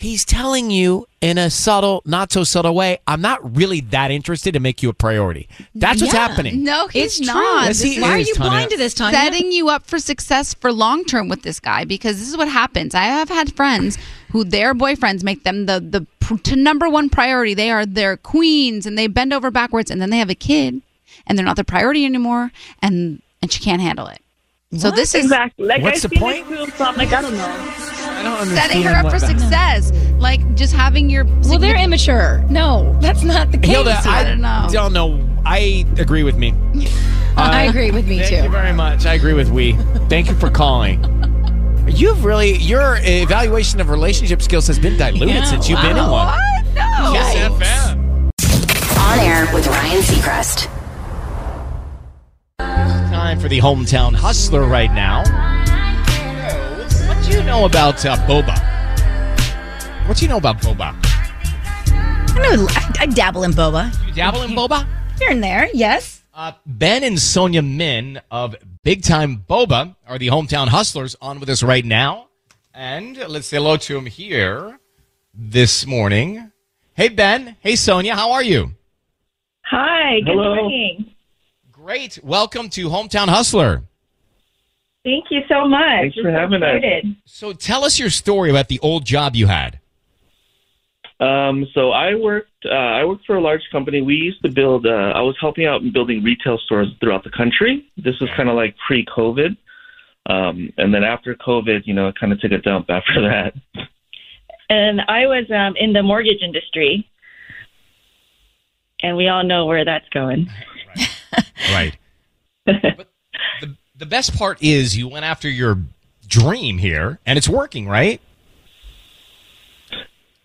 [0.00, 4.52] He's telling you in a subtle, not so subtle way, I'm not really that interested
[4.52, 5.48] to make you a priority.
[5.74, 6.28] That's what's Yeah.
[6.28, 6.62] happening.
[6.62, 7.34] No, he's It's true.
[7.34, 7.66] not.
[7.66, 8.50] Yes, he Why is, are you Tanya.
[8.50, 9.18] blind to this, Tanya?
[9.18, 12.46] Setting you up for success for long term with this guy because this is what
[12.46, 12.94] happens.
[12.94, 13.98] I have had friends
[14.30, 16.06] who their boyfriends make them the the
[16.44, 17.54] to number one priority.
[17.54, 20.80] They are their queens and they bend over backwards, and then they have a kid.
[21.26, 24.20] and they're not the priority anymore, and and she can't handle it.
[24.78, 26.46] So this is exactly like What's I the point?
[26.50, 27.74] It too, so I'm like I don't know.
[28.18, 28.70] I don't understand.
[28.70, 31.24] setting her up for success, like just having your.
[31.44, 32.44] Well, they're immature.
[32.50, 33.70] No, that's not the case.
[33.70, 34.68] Hilda, I, I don't know.
[34.70, 35.40] don't know.
[35.44, 36.52] I agree with me.
[37.36, 38.34] I uh, agree with me Thank too.
[38.36, 39.06] Thank you very much.
[39.06, 39.74] I agree with we.
[40.08, 41.04] Thank you for calling.
[41.86, 45.96] You've really your evaluation of relationship skills has been diluted Yeah, since you've been in
[45.96, 46.26] wow.
[46.26, 46.74] one.
[46.74, 47.12] No.
[47.12, 48.30] Kiss FM.
[48.98, 50.68] On air with Ryan Seacrest.
[52.58, 55.22] Time for the hometown hustler right now.
[57.28, 58.56] What do you know about uh, boba?
[60.08, 60.96] What do you know about boba?
[61.04, 62.66] I know.
[62.70, 64.88] I, I dabble in boba You dabble in boba?
[65.18, 65.68] here and there.
[65.74, 66.22] Yes.
[66.32, 71.50] Uh, ben and Sonia Min of Big Time Boba are the hometown hustlers on with
[71.50, 72.28] us right now.
[72.72, 74.78] And let's say hello to them here
[75.34, 76.50] this morning.
[76.94, 77.56] Hey, Ben.
[77.60, 78.14] Hey, Sonia.
[78.16, 78.72] How are you?
[79.66, 80.54] Hi, good Hello.
[80.54, 81.10] morning.
[81.72, 82.18] Great.
[82.24, 83.82] Welcome to Hometown Hustler.
[85.08, 86.00] Thank you so much.
[86.00, 87.16] Thanks for We're so having us.
[87.24, 89.80] So tell us your story about the old job you had.
[91.18, 92.50] Um, so I worked.
[92.66, 94.02] Uh, I worked for a large company.
[94.02, 94.86] We used to build.
[94.86, 97.90] Uh, I was helping out in building retail stores throughout the country.
[97.96, 99.56] This was kind of like pre-COVID,
[100.26, 103.54] um, and then after COVID, you know, it kind of took a dump after that.
[104.68, 107.08] And I was um, in the mortgage industry,
[109.02, 110.50] and we all know where that's going.
[111.72, 111.96] Right.
[112.66, 113.08] but
[113.62, 115.78] the, the best part is you went after your
[116.26, 118.20] dream here, and it's working, right?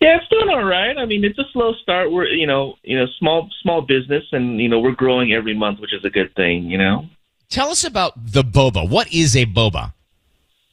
[0.00, 0.98] Yeah, it's doing all right.
[0.98, 2.12] I mean, it's a slow start.
[2.12, 5.80] We're you know, you know, small small business, and you know, we're growing every month,
[5.80, 6.64] which is a good thing.
[6.64, 7.06] You know,
[7.48, 8.88] Tell us about the boba.
[8.88, 9.92] What is a boba?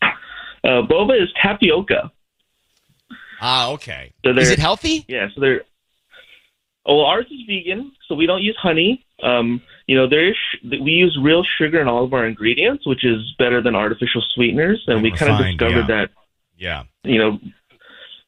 [0.02, 0.08] uh,
[0.64, 2.12] boba is tapioca.
[3.40, 4.14] Ah, okay.
[4.26, 5.06] So is it healthy?
[5.08, 5.62] Yeah, so they're.
[6.86, 9.06] Oh, well, ours is vegan, so we don't use honey.
[9.22, 12.88] Um, you know, there is sh- we use real sugar in all of our ingredients,
[12.88, 14.82] which is better than artificial sweeteners.
[14.88, 15.96] And we kind of discovered yeah.
[15.96, 16.10] that,
[16.58, 16.84] Yeah.
[17.04, 17.32] you know,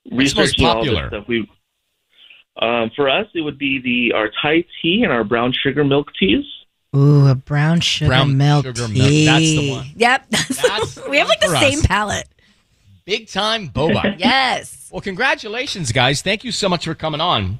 [0.04, 1.26] What's researching all this stuff.
[1.30, 1.49] We,
[2.62, 6.12] um, for us, it would be the our Thai tea and our brown sugar milk
[6.19, 6.43] teas.
[6.93, 8.93] Ooh, a brown sugar Brown milk sugar milk.
[9.10, 9.26] tea.
[9.26, 9.86] That's the one.
[9.95, 10.26] Yep.
[10.32, 11.10] That's That's one.
[11.12, 11.88] we have like the for same us.
[11.88, 12.28] palate.
[13.06, 14.15] Big time boba.
[14.19, 14.89] Yes.
[14.91, 16.21] well, congratulations, guys.
[16.21, 17.60] Thank you so much for coming on.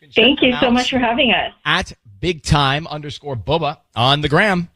[0.00, 1.52] can check Thank you so much for having us.
[1.66, 4.68] At big time underscore boba on the gram.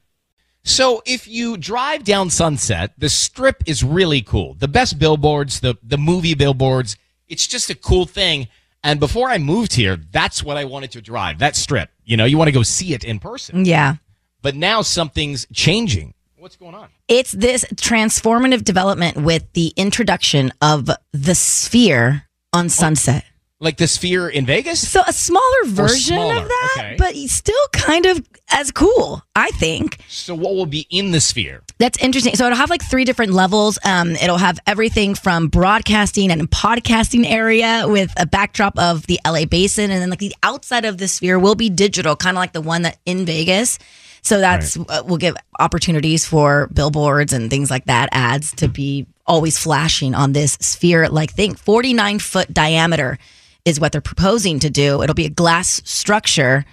[0.64, 4.54] So if you drive down Sunset, the strip is really cool.
[4.54, 6.96] The best billboards, the, the movie billboards,
[7.28, 8.48] it's just a cool thing.
[8.84, 11.90] And before I moved here, that's what I wanted to drive, that strip.
[12.04, 13.64] You know, you want to go see it in person.
[13.64, 13.96] Yeah.
[14.40, 16.14] But now something's changing.
[16.36, 16.88] What's going on?
[17.06, 23.24] It's this transformative development with the introduction of the sphere on Sunset.
[23.62, 24.90] Like the sphere in Vegas?
[24.90, 26.96] So a smaller version smaller, of that, okay.
[26.98, 28.20] but still kind of
[28.50, 29.98] as cool, I think.
[30.08, 31.62] So what will be in the sphere?
[31.78, 32.34] That's interesting.
[32.34, 33.78] So it'll have like three different levels.
[33.84, 39.44] Um, it'll have everything from broadcasting and podcasting area with a backdrop of the LA
[39.44, 42.52] basin, and then like the outside of the sphere will be digital, kind of like
[42.54, 43.78] the one that in Vegas.
[44.22, 49.06] So that's uh, will give opportunities for billboards and things like that, ads to be
[49.24, 51.54] always flashing on this sphere like thing.
[51.54, 53.20] Forty nine foot diameter
[53.64, 55.02] is what they're proposing to do.
[55.02, 56.64] It'll be a glass structure.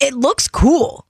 [0.00, 1.06] It looks cool.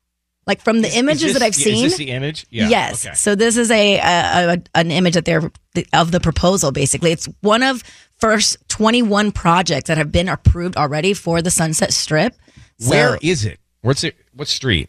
[0.46, 1.82] Like from the images Is this- that I've is seen.
[1.84, 2.46] this the image?
[2.50, 3.04] Yeah, Yes.
[3.04, 3.14] okay.
[3.16, 5.50] So this is a, a, a an image that they're
[5.92, 6.70] of the proposal.
[6.70, 7.82] Basically, it's one of
[8.18, 12.34] first twenty one projects that have been approved already for the Sunset Strip.
[12.78, 13.58] So, Where is it?
[13.80, 14.16] What's it?
[14.34, 14.88] What street?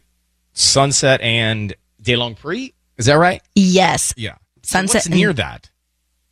[0.52, 2.72] Sunset and De Longpre?
[2.96, 3.42] Is that right?
[3.56, 4.14] Yes.
[4.16, 4.34] Yeah.
[4.62, 5.70] So Sunset what's near and- that?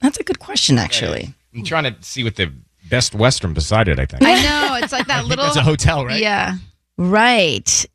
[0.01, 1.33] That's a good question, actually.
[1.55, 2.53] I'm trying to see what the
[2.89, 3.99] Best Western beside it.
[3.99, 4.23] I think.
[4.23, 5.47] I know it's like that little.
[5.47, 6.21] It's a hotel, right?
[6.21, 6.57] Yeah.
[6.97, 7.87] Right.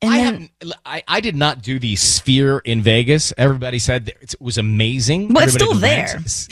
[0.00, 0.24] And I, then,
[0.60, 3.32] haven't- I I did not do the Sphere in Vegas.
[3.38, 5.32] Everybody said that it was amazing.
[5.32, 6.08] Well, it's still there.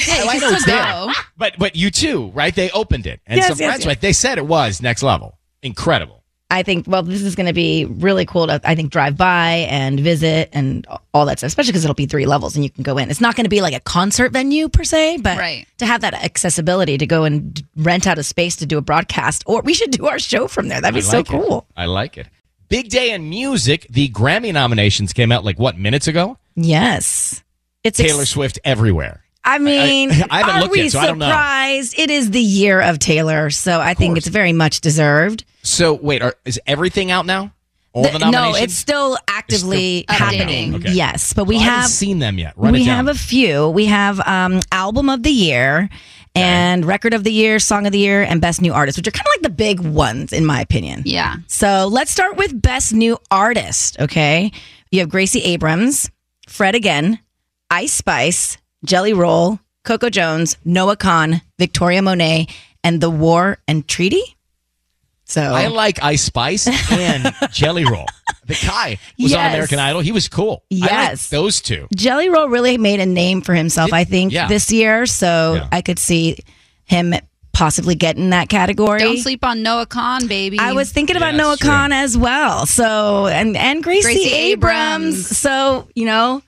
[0.06, 1.06] Yeah, you I can know still it's there.
[1.36, 2.54] But but you too, right?
[2.54, 3.86] They opened it, and Yes, some yes, friends yes.
[3.86, 4.00] went.
[4.02, 6.19] They said it was next level, incredible.
[6.52, 9.66] I think well, this is going to be really cool to I think drive by
[9.70, 12.82] and visit and all that stuff, especially because it'll be three levels and you can
[12.82, 13.08] go in.
[13.10, 15.66] It's not going to be like a concert venue per se, but Right.
[15.78, 19.44] to have that accessibility to go and rent out a space to do a broadcast,
[19.46, 20.80] or we should do our show from there.
[20.80, 21.32] That'd be I so like it.
[21.32, 21.66] cool.
[21.76, 22.26] I like it.
[22.68, 23.86] Big day in music.
[23.90, 26.36] The Grammy nominations came out like what minutes ago?
[26.56, 27.42] Yes,
[27.84, 29.22] it's ex- Taylor Swift everywhere.
[29.44, 31.26] I mean, I haven't are looked we yet, so I don't know.
[31.26, 31.98] surprised?
[31.98, 35.44] It is the year of Taylor, so I think it's very much deserved.
[35.62, 37.52] So wait, are, is everything out now?
[37.92, 38.56] All the, The- nominations?
[38.58, 40.74] no, it's still actively still happening.
[40.76, 40.92] Okay.
[40.92, 42.52] Yes, but we Well, I have haven't seen them yet.
[42.56, 43.68] Run we have a few.
[43.68, 45.88] We have um, album of the year,
[46.36, 49.10] and record of the year, song of the year, and best new artist, which are
[49.10, 51.02] kind of like the big ones in my opinion.
[51.04, 51.36] Yeah.
[51.48, 53.98] So let's start with best new artist.
[53.98, 54.52] Okay,
[54.92, 56.10] you have Gracie Abrams,
[56.46, 57.18] Fred again,
[57.72, 62.48] Ice Spice, Jelly Roll, Coco Jones, Noah Kahan, Victoria Monet,
[62.82, 64.22] and The War and Treaty.
[65.24, 68.06] So I like Ice Spice and Jelly Roll.
[68.46, 70.00] The guy was on American Idol.
[70.00, 70.64] He was cool.
[70.72, 71.28] I like Yes.
[71.30, 71.86] those two.
[71.94, 74.48] Jelly Roll really made a name for himself, I think, yeah.
[74.48, 75.06] this year.
[75.06, 76.38] So I could see
[76.84, 77.14] him
[77.52, 78.98] possibly get in that category.
[79.00, 80.58] Don't sleep on Noah Kahan, baby.
[80.58, 82.66] I was thinking about Noah Kahan as well.
[82.66, 85.14] So and and Gracie, Gracie Abrams.
[85.14, 85.38] Abrams.
[85.38, 86.42] So you know,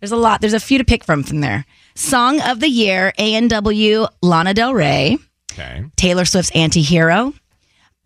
[0.00, 0.42] there's a lot.
[0.42, 1.64] There's a few to pick from from there.
[1.96, 5.18] Song of the year: A and W, Lana Del Rey,
[5.52, 5.84] Okay.
[5.96, 7.32] Taylor Swift's Anti-Hero.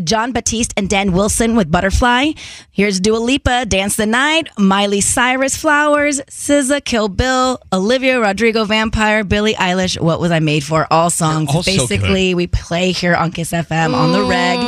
[0.03, 2.33] Jon Batiste and Dan Wilson with Butterfly.
[2.71, 9.25] Here's Dua Lipa, Dance the Night, Miley Cyrus, Flowers, SZA, Kill Bill, Olivia Rodrigo, Vampire,
[9.25, 10.87] Billie Eilish, What Was I Made For?
[10.91, 11.51] All songs.
[11.55, 14.59] all so Basically, we play here on Kiss FM on the reg.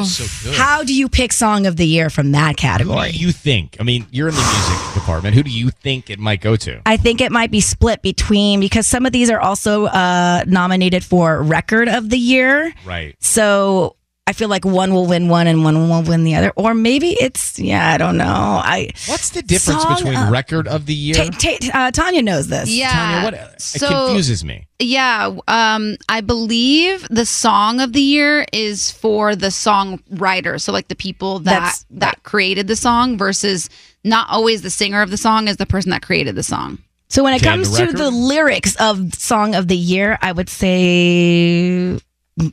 [0.00, 0.58] Oh, so good.
[0.58, 3.12] How do you pick song of the year from that category?
[3.12, 3.76] do you think?
[3.80, 5.34] I mean, you're in the music department.
[5.34, 6.80] Who do you think it might go to?
[6.86, 11.04] I think it might be split between because some of these are also uh, nominated
[11.04, 12.72] for record of the year.
[12.84, 13.16] Right.
[13.20, 13.96] So
[14.30, 17.16] I feel like one will win one and one will win the other, or maybe
[17.20, 18.24] it's yeah, I don't know.
[18.24, 21.14] I What's the difference Song between of- record of the year?
[21.16, 22.70] Ta- ta- uh, Tanya knows this.
[22.70, 22.92] Yeah.
[22.92, 23.34] Tanya, what?
[23.74, 24.68] It confuses me.
[24.78, 30.86] Yeah, um, I believe the song of the year is for the songwriter, so like
[30.86, 33.68] the people that That's- that created the song versus
[34.04, 36.78] not always the singer of the song is the person that created the song.
[37.08, 40.30] So when it Okay, comes the to the lyrics of song of the year, I
[40.30, 41.98] would say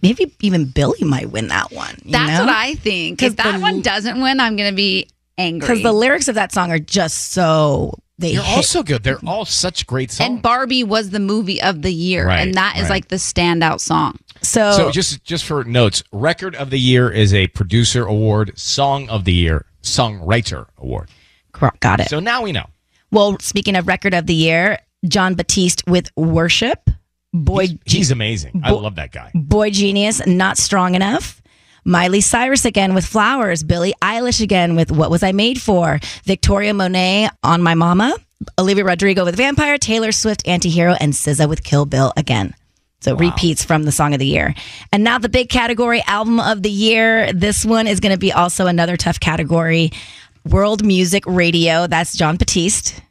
[0.02, 1.96] maybe even Billie might win that one.
[2.04, 2.46] you That's know?
[2.46, 3.20] what I think.
[3.20, 5.68] Because that the- one doesn't win, I'm gonna be angry.
[5.68, 8.58] because the lyrics of that song are just so they You're hit.
[8.58, 9.04] also good.
[9.04, 10.28] They're all such great songs.
[10.30, 12.90] and Barbie was the movie of the year, Right, and that is right.
[12.90, 14.18] like the standout song.
[14.42, 18.54] So, So just just for notes, record of the year is a producer award.
[18.58, 21.10] Song of the year, songwriter award.
[21.80, 22.10] got it.
[22.10, 22.66] So now we know.
[23.12, 26.90] Well, speaking of record of the year, Jon Batiste with Worship,
[27.34, 28.62] Boy He's amazing.
[28.64, 29.32] I love that guy.
[29.34, 31.42] Boy Genius, Not Strong Enough.
[31.86, 33.64] Miley Cyrus again with Flowers.
[33.64, 36.00] Billie Eilish again with What Was I Made For?
[36.26, 38.16] Victoria Monet on My Mama.
[38.60, 39.78] Olivia Rodrigo with Vampire.
[39.78, 40.98] Taylor Swift, Antihero.
[41.00, 42.54] And SZA with Kill Bill again.
[43.00, 44.54] So repeats from the song of the year.
[44.92, 47.32] And now the big category, album of the year.
[47.32, 49.92] This one is going to be also another tough category.
[50.44, 51.88] World Music Radio.
[51.88, 53.02] That's Jon Batiste.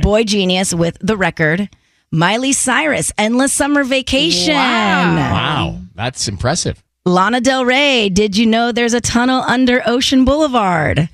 [0.00, 1.68] Boy Genius with The Record.
[2.12, 4.54] Miley Cyrus, Endless Summer Vacation.
[4.54, 6.82] Wow, that's impressive.
[7.04, 11.08] Lana Del Rey, did you know there's a tunnel under Ocean Boulevard?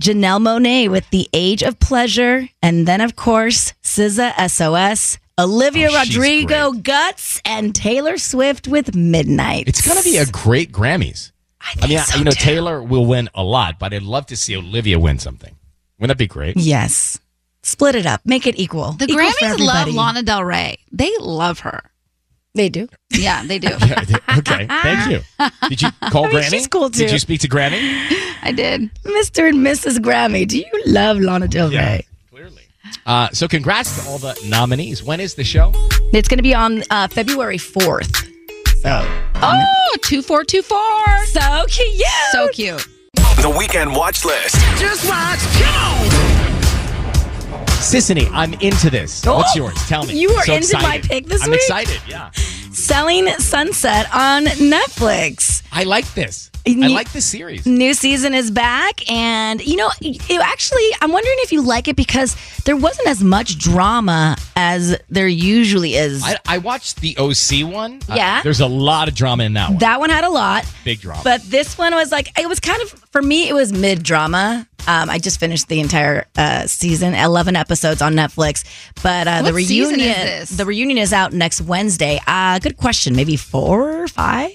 [0.00, 2.48] Janelle Monáe with The Age of Pleasure.
[2.62, 9.68] And then, of course, SZA SOS, Olivia Oh, Rodrigo Guts, and Taylor Swift with Midnight.
[9.68, 11.32] It's going to be a great Grammys.
[11.60, 14.54] I, mean, I- you know, Taylor will win a lot, but I'd love to see
[14.56, 15.56] Olivia win something.
[15.98, 16.56] Wouldn't that be great?
[16.58, 17.18] Yes.
[17.66, 18.92] Split it up, make it equal.
[18.92, 19.92] The Equal Grammys love.
[19.92, 20.78] Lana Del Rey.
[20.92, 21.82] They love her.
[22.54, 22.88] They do.
[23.10, 23.68] Yeah, they do.
[24.38, 25.20] okay, thank you.
[25.68, 26.48] Did you call I mean, Granny?
[26.58, 27.00] she's cool, too.
[27.00, 27.80] Did you speak to Grammy?
[28.42, 28.88] I did.
[29.02, 29.48] Mr.
[29.48, 29.98] and Mrs.
[29.98, 32.06] Grammy, do you love Lana Del Rey?
[32.30, 32.62] Clearly.
[33.04, 35.02] Uh, so congrats to all the nominees.
[35.02, 35.72] When is the show?
[36.14, 38.14] It's going to be on uh, February 4th.
[38.82, 41.26] So, Oh, 2424.
[41.26, 42.06] So cute.
[42.30, 42.86] So cute.
[43.42, 44.54] The weekend watch list.
[44.78, 45.40] Just watch
[47.86, 49.24] Sisanie, I'm into this.
[49.26, 49.74] What's yours?
[49.86, 50.18] Tell me.
[50.18, 51.46] You are So into my pick this week.
[51.48, 52.00] I'm excited.
[52.08, 52.30] Yeah.
[52.72, 55.55] Selling Sunset on Netflix.
[55.76, 56.50] I like this.
[56.64, 57.64] You- I like this series.
[57.64, 61.94] New season is back, and you know, it actually, I'm wondering if you like it
[61.94, 62.34] because
[62.64, 66.24] there wasn't as much drama as there usually is.
[66.24, 68.00] I, I watched the OC one.
[68.08, 68.42] Uh, Yeah.
[68.42, 69.78] there's a lot of drama in that one.
[69.78, 71.20] that one had a lot, Big drama.
[71.22, 73.48] but this one was like it was kind of for me.
[73.48, 74.66] It was mid drama.
[74.88, 78.64] Um, I just finished the entire uh, season, eleven episodes on Netflix.
[79.04, 80.58] But uh, the What season reunion, is this?
[80.58, 82.18] the reunion is out next Wednesday.
[82.26, 83.14] Uh, good question.
[83.14, 84.50] Maybe four or five.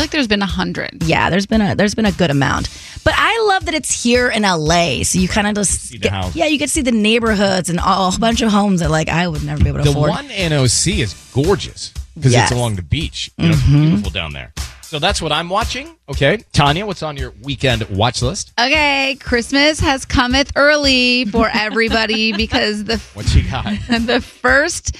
[0.00, 1.02] I feel like there's been a hundred.
[1.04, 2.70] Yeah, there's been a there's been a good amount.
[3.04, 6.10] But I love that it's here in LA, so you kind of just the get-
[6.12, 6.34] house.
[6.34, 8.90] yeah, you get to see the neighborhoods and all, a whole bunch of homes that
[8.90, 10.08] like I would never be able to the afford.
[10.10, 12.50] one NOC is gorgeous because Yes.
[12.50, 13.30] it's along the beach.
[13.36, 13.80] You know, it's Mhm.
[13.82, 14.52] beautiful down there.
[14.80, 15.94] So that's what I'm watching.
[16.08, 18.52] Okay, Tanya, what's on your weekend watch list?
[18.58, 23.66] Okay, Christmas has cometh early for everybody because the What you got?
[23.88, 24.96] the first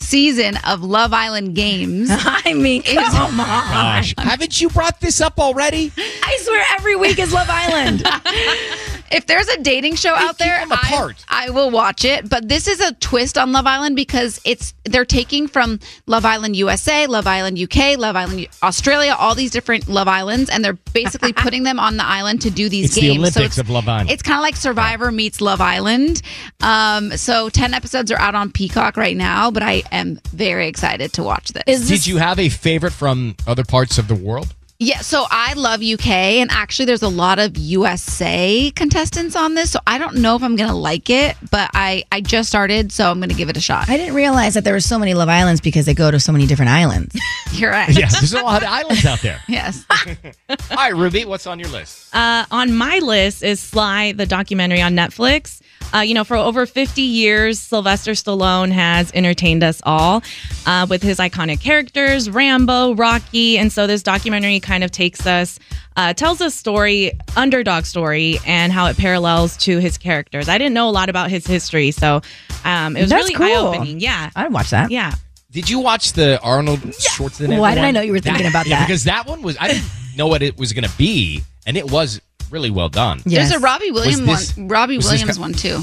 [0.00, 2.08] season of Love Island Games.
[2.12, 3.46] I mean, is come on.
[3.46, 5.92] Gosh, haven't you brought this up already?
[5.96, 8.02] I swear every week is Love Island.
[9.10, 12.28] If there's a dating show out there, I, I will watch it.
[12.28, 16.56] But this is a twist on Love Island because it's they're taking from Love Island
[16.56, 21.32] USA, Love Island UK, Love Island Australia, all these different Love Islands, and they're basically
[21.44, 23.18] putting them on the island to do these It's the games.
[23.18, 24.10] Olympics of Love Island.
[24.10, 26.22] It's kind of like Survivor meets Love Island.
[26.60, 31.12] Um, so ten episodes are out on Peacock right now, but I am very excited
[31.14, 31.88] to watch this.
[31.88, 34.54] Did you have a favorite from other parts of the world?
[34.80, 39.72] Yeah, so I love UK, and actually, there's a lot of USA contestants on this.
[39.72, 43.10] So I don't know if I'm gonna like it, but I I just started, so
[43.10, 43.88] I'm gonna give it a shot.
[43.90, 46.30] I didn't realize that there were so many Love Islands because they go to so
[46.30, 47.16] many different islands.
[47.54, 47.88] You're right.
[47.88, 49.40] Yeah, there's a lot of islands out there.
[49.48, 49.84] Yes.
[50.48, 52.14] All right, Ruby, what's on your list?
[52.14, 55.60] Uh, on my list is Sly, the documentary on Netflix.
[55.94, 60.22] Uh, you know, for over 50 years, Sylvester Stallone has entertained us all
[60.66, 63.56] uh, with his iconic characters, Rambo, Rocky.
[63.58, 65.58] And so this documentary kind of takes us,
[65.96, 70.48] uh, tells a story, underdog story, and how it parallels to his characters.
[70.48, 72.20] I didn't know a lot about his history, so
[72.64, 73.46] um, it was That's really cool.
[73.46, 74.00] eye opening.
[74.00, 74.30] Yeah.
[74.36, 74.90] I'd watch that.
[74.90, 75.14] Yeah.
[75.50, 77.58] Did you watch the Arnold Schwarzenegger?
[77.58, 78.86] Why did I know you were thinking about yeah, that?
[78.86, 81.90] Because that one was I didn't know what it was going to be, and it
[81.90, 82.20] was
[82.50, 83.20] really well done.
[83.24, 84.68] There's a Robbie Williams this- one.
[84.68, 85.78] Robbie Williams ki- one too.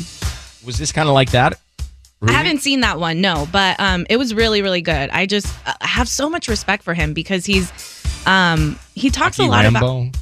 [0.65, 1.59] Was this kind of like that?
[2.27, 5.11] I haven't seen that one, no, but um, it was really, really good.
[5.11, 7.71] I just uh, have so much respect for him because he's,
[8.25, 9.77] um, he talks Rocky a lot Rambo.
[10.07, 10.17] about.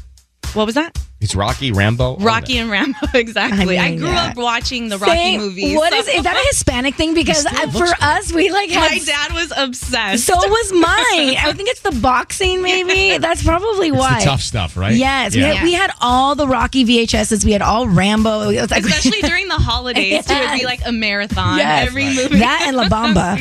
[0.54, 0.98] What was that?
[1.24, 2.18] It's Rocky Rambo.
[2.18, 3.80] Rocky and Rambo, exactly.
[3.80, 4.26] I, mean, grew yeah.
[4.26, 5.40] up watching the Rocky Same.
[5.40, 5.78] movies.
[5.78, 7.14] What so- is is that a Hispanic thing?
[7.14, 7.96] Because still uh, for good.
[8.02, 10.26] us, we like had My dad was obsessed.
[10.26, 11.38] So was mine.
[11.38, 13.18] I think it's the boxing, maybe.
[13.20, 14.20] That's probably It's why.
[14.20, 14.94] the tough stuff, right?
[14.96, 17.46] Yes, we, had, we had all the Rocky VHSs.
[17.46, 18.50] We had all Rambo.
[18.50, 20.34] It was like- Especially during the holidays, too.
[20.34, 21.58] It'd be like a marathon.
[21.58, 21.88] Yes.
[21.88, 22.40] Every movie.
[22.40, 23.38] That and La Bamba.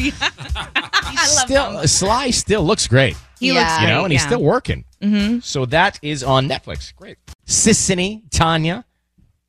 [0.74, 3.16] I love Still, Sly still looks great.
[3.42, 4.84] He looks you know, great, and he's still working.
[5.00, 5.40] Mm-hmm.
[5.40, 6.94] So that is on Netflix.
[6.94, 7.18] Great.
[7.46, 8.84] Sisanie, Tanya.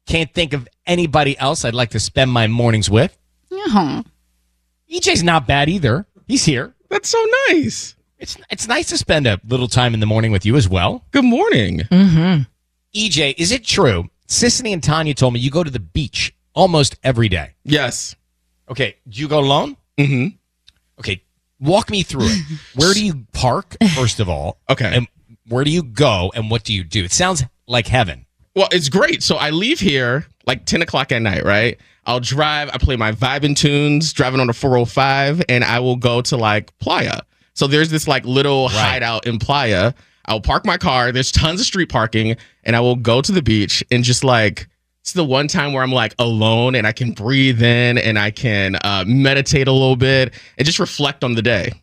[0.08, 3.16] Can't think of anybody else I'd like to spend my mornings with.
[3.52, 4.04] Uh-huh.
[4.92, 6.06] EJ's not bad either.
[6.28, 6.74] He's here.
[6.90, 7.96] That's so nice.
[8.18, 11.06] It's it's nice to spend a little time in the morning with you as well.
[11.12, 11.80] Good morning.
[11.80, 12.44] Mm-hmm.
[12.96, 14.10] EJ, is it true?
[14.28, 17.54] Sisanie and Tanya told me you go to the beach almost every day.
[17.64, 18.16] Yes.
[18.70, 18.96] Okay.
[19.08, 19.78] Do you go alone?
[19.98, 20.36] Mm-hmm.
[21.00, 21.24] Okay.
[21.64, 22.60] Walk me through it.
[22.76, 24.58] Where do you park, first of all?
[24.70, 24.96] Okay.
[24.96, 25.08] And
[25.48, 27.04] where do you go and what do you do?
[27.04, 28.26] It sounds like heaven.
[28.56, 29.24] Well, it's great.
[29.24, 31.78] So I leave here like 10 o'clock at night, right?
[32.06, 36.22] I'll drive, I play my vibing tunes, driving on the 405, and I will go
[36.22, 37.22] to like Playa.
[37.54, 39.94] So there's this like little hideout in Playa.
[40.26, 43.42] I'll park my car, there's tons of street parking, and I will go to the
[43.42, 44.68] beach and just like,
[45.04, 48.32] it's the one time where I'm like alone and I can breathe in and I
[48.32, 51.74] can uh, meditate a little bit and just reflect on the day.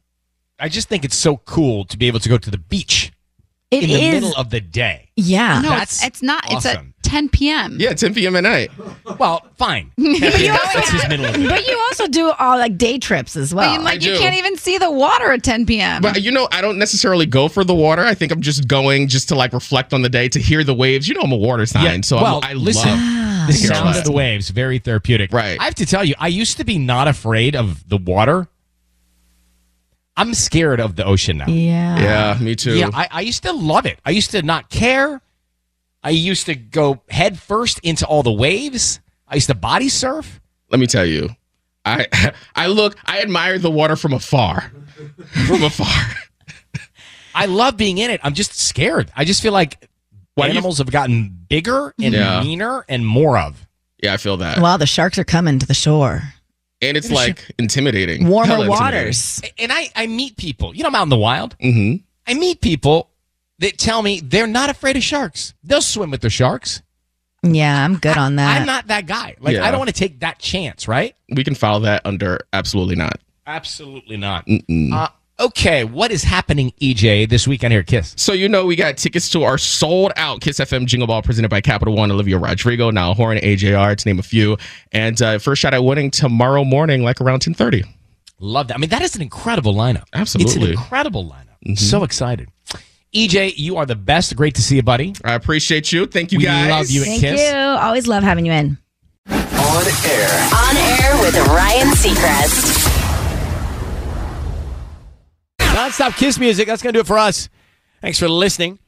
[0.59, 3.13] I just think it's so cool to be able to go to the beach
[3.71, 5.11] It in the is- middle of the day.
[5.17, 5.61] Yeah.
[5.61, 6.51] No, That's it's, it's not.
[6.51, 6.95] It's at awesome.
[7.11, 7.77] 10 p.m.
[7.81, 8.37] Yeah, 10 p.m.
[8.37, 8.71] at night.
[9.19, 9.91] Well, fine.
[9.97, 10.07] But
[10.41, 11.49] you, That's his middle of the day.
[11.49, 13.75] but you also do all like day trips as But well.
[13.75, 14.19] you, like, you do.
[14.19, 16.03] can't even see the water at 10 p.m.
[16.03, 18.03] But you know, I don't necessarily go for the water.
[18.05, 20.75] I think I'm just going just to like reflect on the day, to hear the
[20.75, 21.09] waves.
[21.09, 23.45] You know, I'm a water sign, Yeah, so well, I'm, I listen, love ah.
[23.49, 25.33] The to hear all sound of the waves, very therapeutic.
[25.33, 25.59] Right.
[25.61, 28.47] I have to tell you, I used to be not afraid of the water.
[30.17, 31.47] I'm scared of the ocean now.
[31.49, 31.99] yeah.
[32.37, 32.77] Yeah, me too.
[32.77, 33.99] Yeah, I, I used to love it.
[34.05, 35.21] I used to not care.
[36.03, 39.01] I used to go head first into all the waves.
[39.29, 40.41] I used to body surf.
[40.71, 41.29] Let me tell you,
[41.85, 42.07] I
[42.55, 44.73] I look, I admire the water from afar,
[45.47, 46.17] from afar.
[47.35, 48.21] I love being in it.
[48.23, 49.11] I'm just scared.
[49.17, 49.89] I just feel like
[50.35, 52.43] Why do you- animals have gotten bigger and Yeah.
[52.43, 53.67] meaner and more of.
[54.03, 56.23] Yeah, I feel that, Well, the sharks are coming to the shore.
[56.81, 58.27] and it's like intimidating.
[58.27, 59.43] Warmer Hella waters.
[59.59, 60.75] And I, I meet people.
[60.75, 61.57] You know, I'm out in the wild.
[61.59, 62.03] Mm-hmm.
[62.27, 63.10] I meet people
[63.61, 65.55] that tell me they're not afraid of sharks.
[65.63, 66.83] They'll swim with the sharks.
[67.43, 68.61] Yeah, I'm good on that.
[68.61, 69.37] I'm not that guy.
[69.41, 69.65] Like Yeah.
[69.67, 71.15] I don't want to take that chance, right?
[71.35, 73.19] We can file that under absolutely not.
[73.47, 74.47] Absolutely not.
[74.71, 75.09] Uh,
[75.41, 78.15] okay, what is happening, EJ, this weekend here at Kiss?
[78.17, 81.49] So you know we got tickets to our sold out Kiss FM Jingle Ball presented
[81.49, 84.57] by Capital One, Olivia Rodrigo, Noah Kahan, AJR, to name a few.
[84.93, 87.85] And uh, first shot at winning tomorrow morning, like around ten thirty.
[88.39, 88.75] Love that.
[88.75, 90.05] I mean, that is an incredible lineup.
[90.15, 90.53] Absolutely.
[90.53, 91.79] It's an incredible lineup.
[91.79, 92.49] So excited.
[93.15, 94.37] EJ, you are the best.
[94.37, 95.15] Great to see you, buddy.
[95.25, 96.07] I appreciate you.
[96.07, 96.71] Thank you We guys.
[96.71, 97.41] love you Thank Kiss.
[97.41, 97.57] you.
[97.57, 98.79] Always love having you in.
[99.29, 100.29] On air.
[100.55, 102.87] On air with Ryan Seacrest.
[105.75, 106.67] Non-stop Kiss music.
[106.69, 107.49] That's going to do it for us.
[108.01, 108.79] Thanks for listening.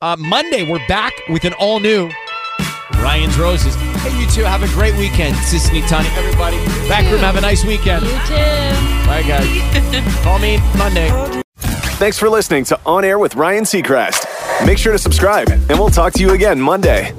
[0.00, 2.10] Uh, Monday, we're back with an all-new
[2.94, 3.74] Ryan's Roses.
[4.02, 5.34] Hey, you two, have a great weekend.
[5.36, 6.56] Sisanie, Tanya, everybody.
[6.88, 8.02] Back room, have a nice weekend.
[8.02, 8.34] You too.
[9.06, 10.14] Bye, guys.
[10.24, 11.08] Call me Monday.
[12.00, 14.24] Thanks for listening to On Air with Ryan Seacrest.
[14.64, 17.12] Make sure to subscribe, and we'll talk to you again Monday.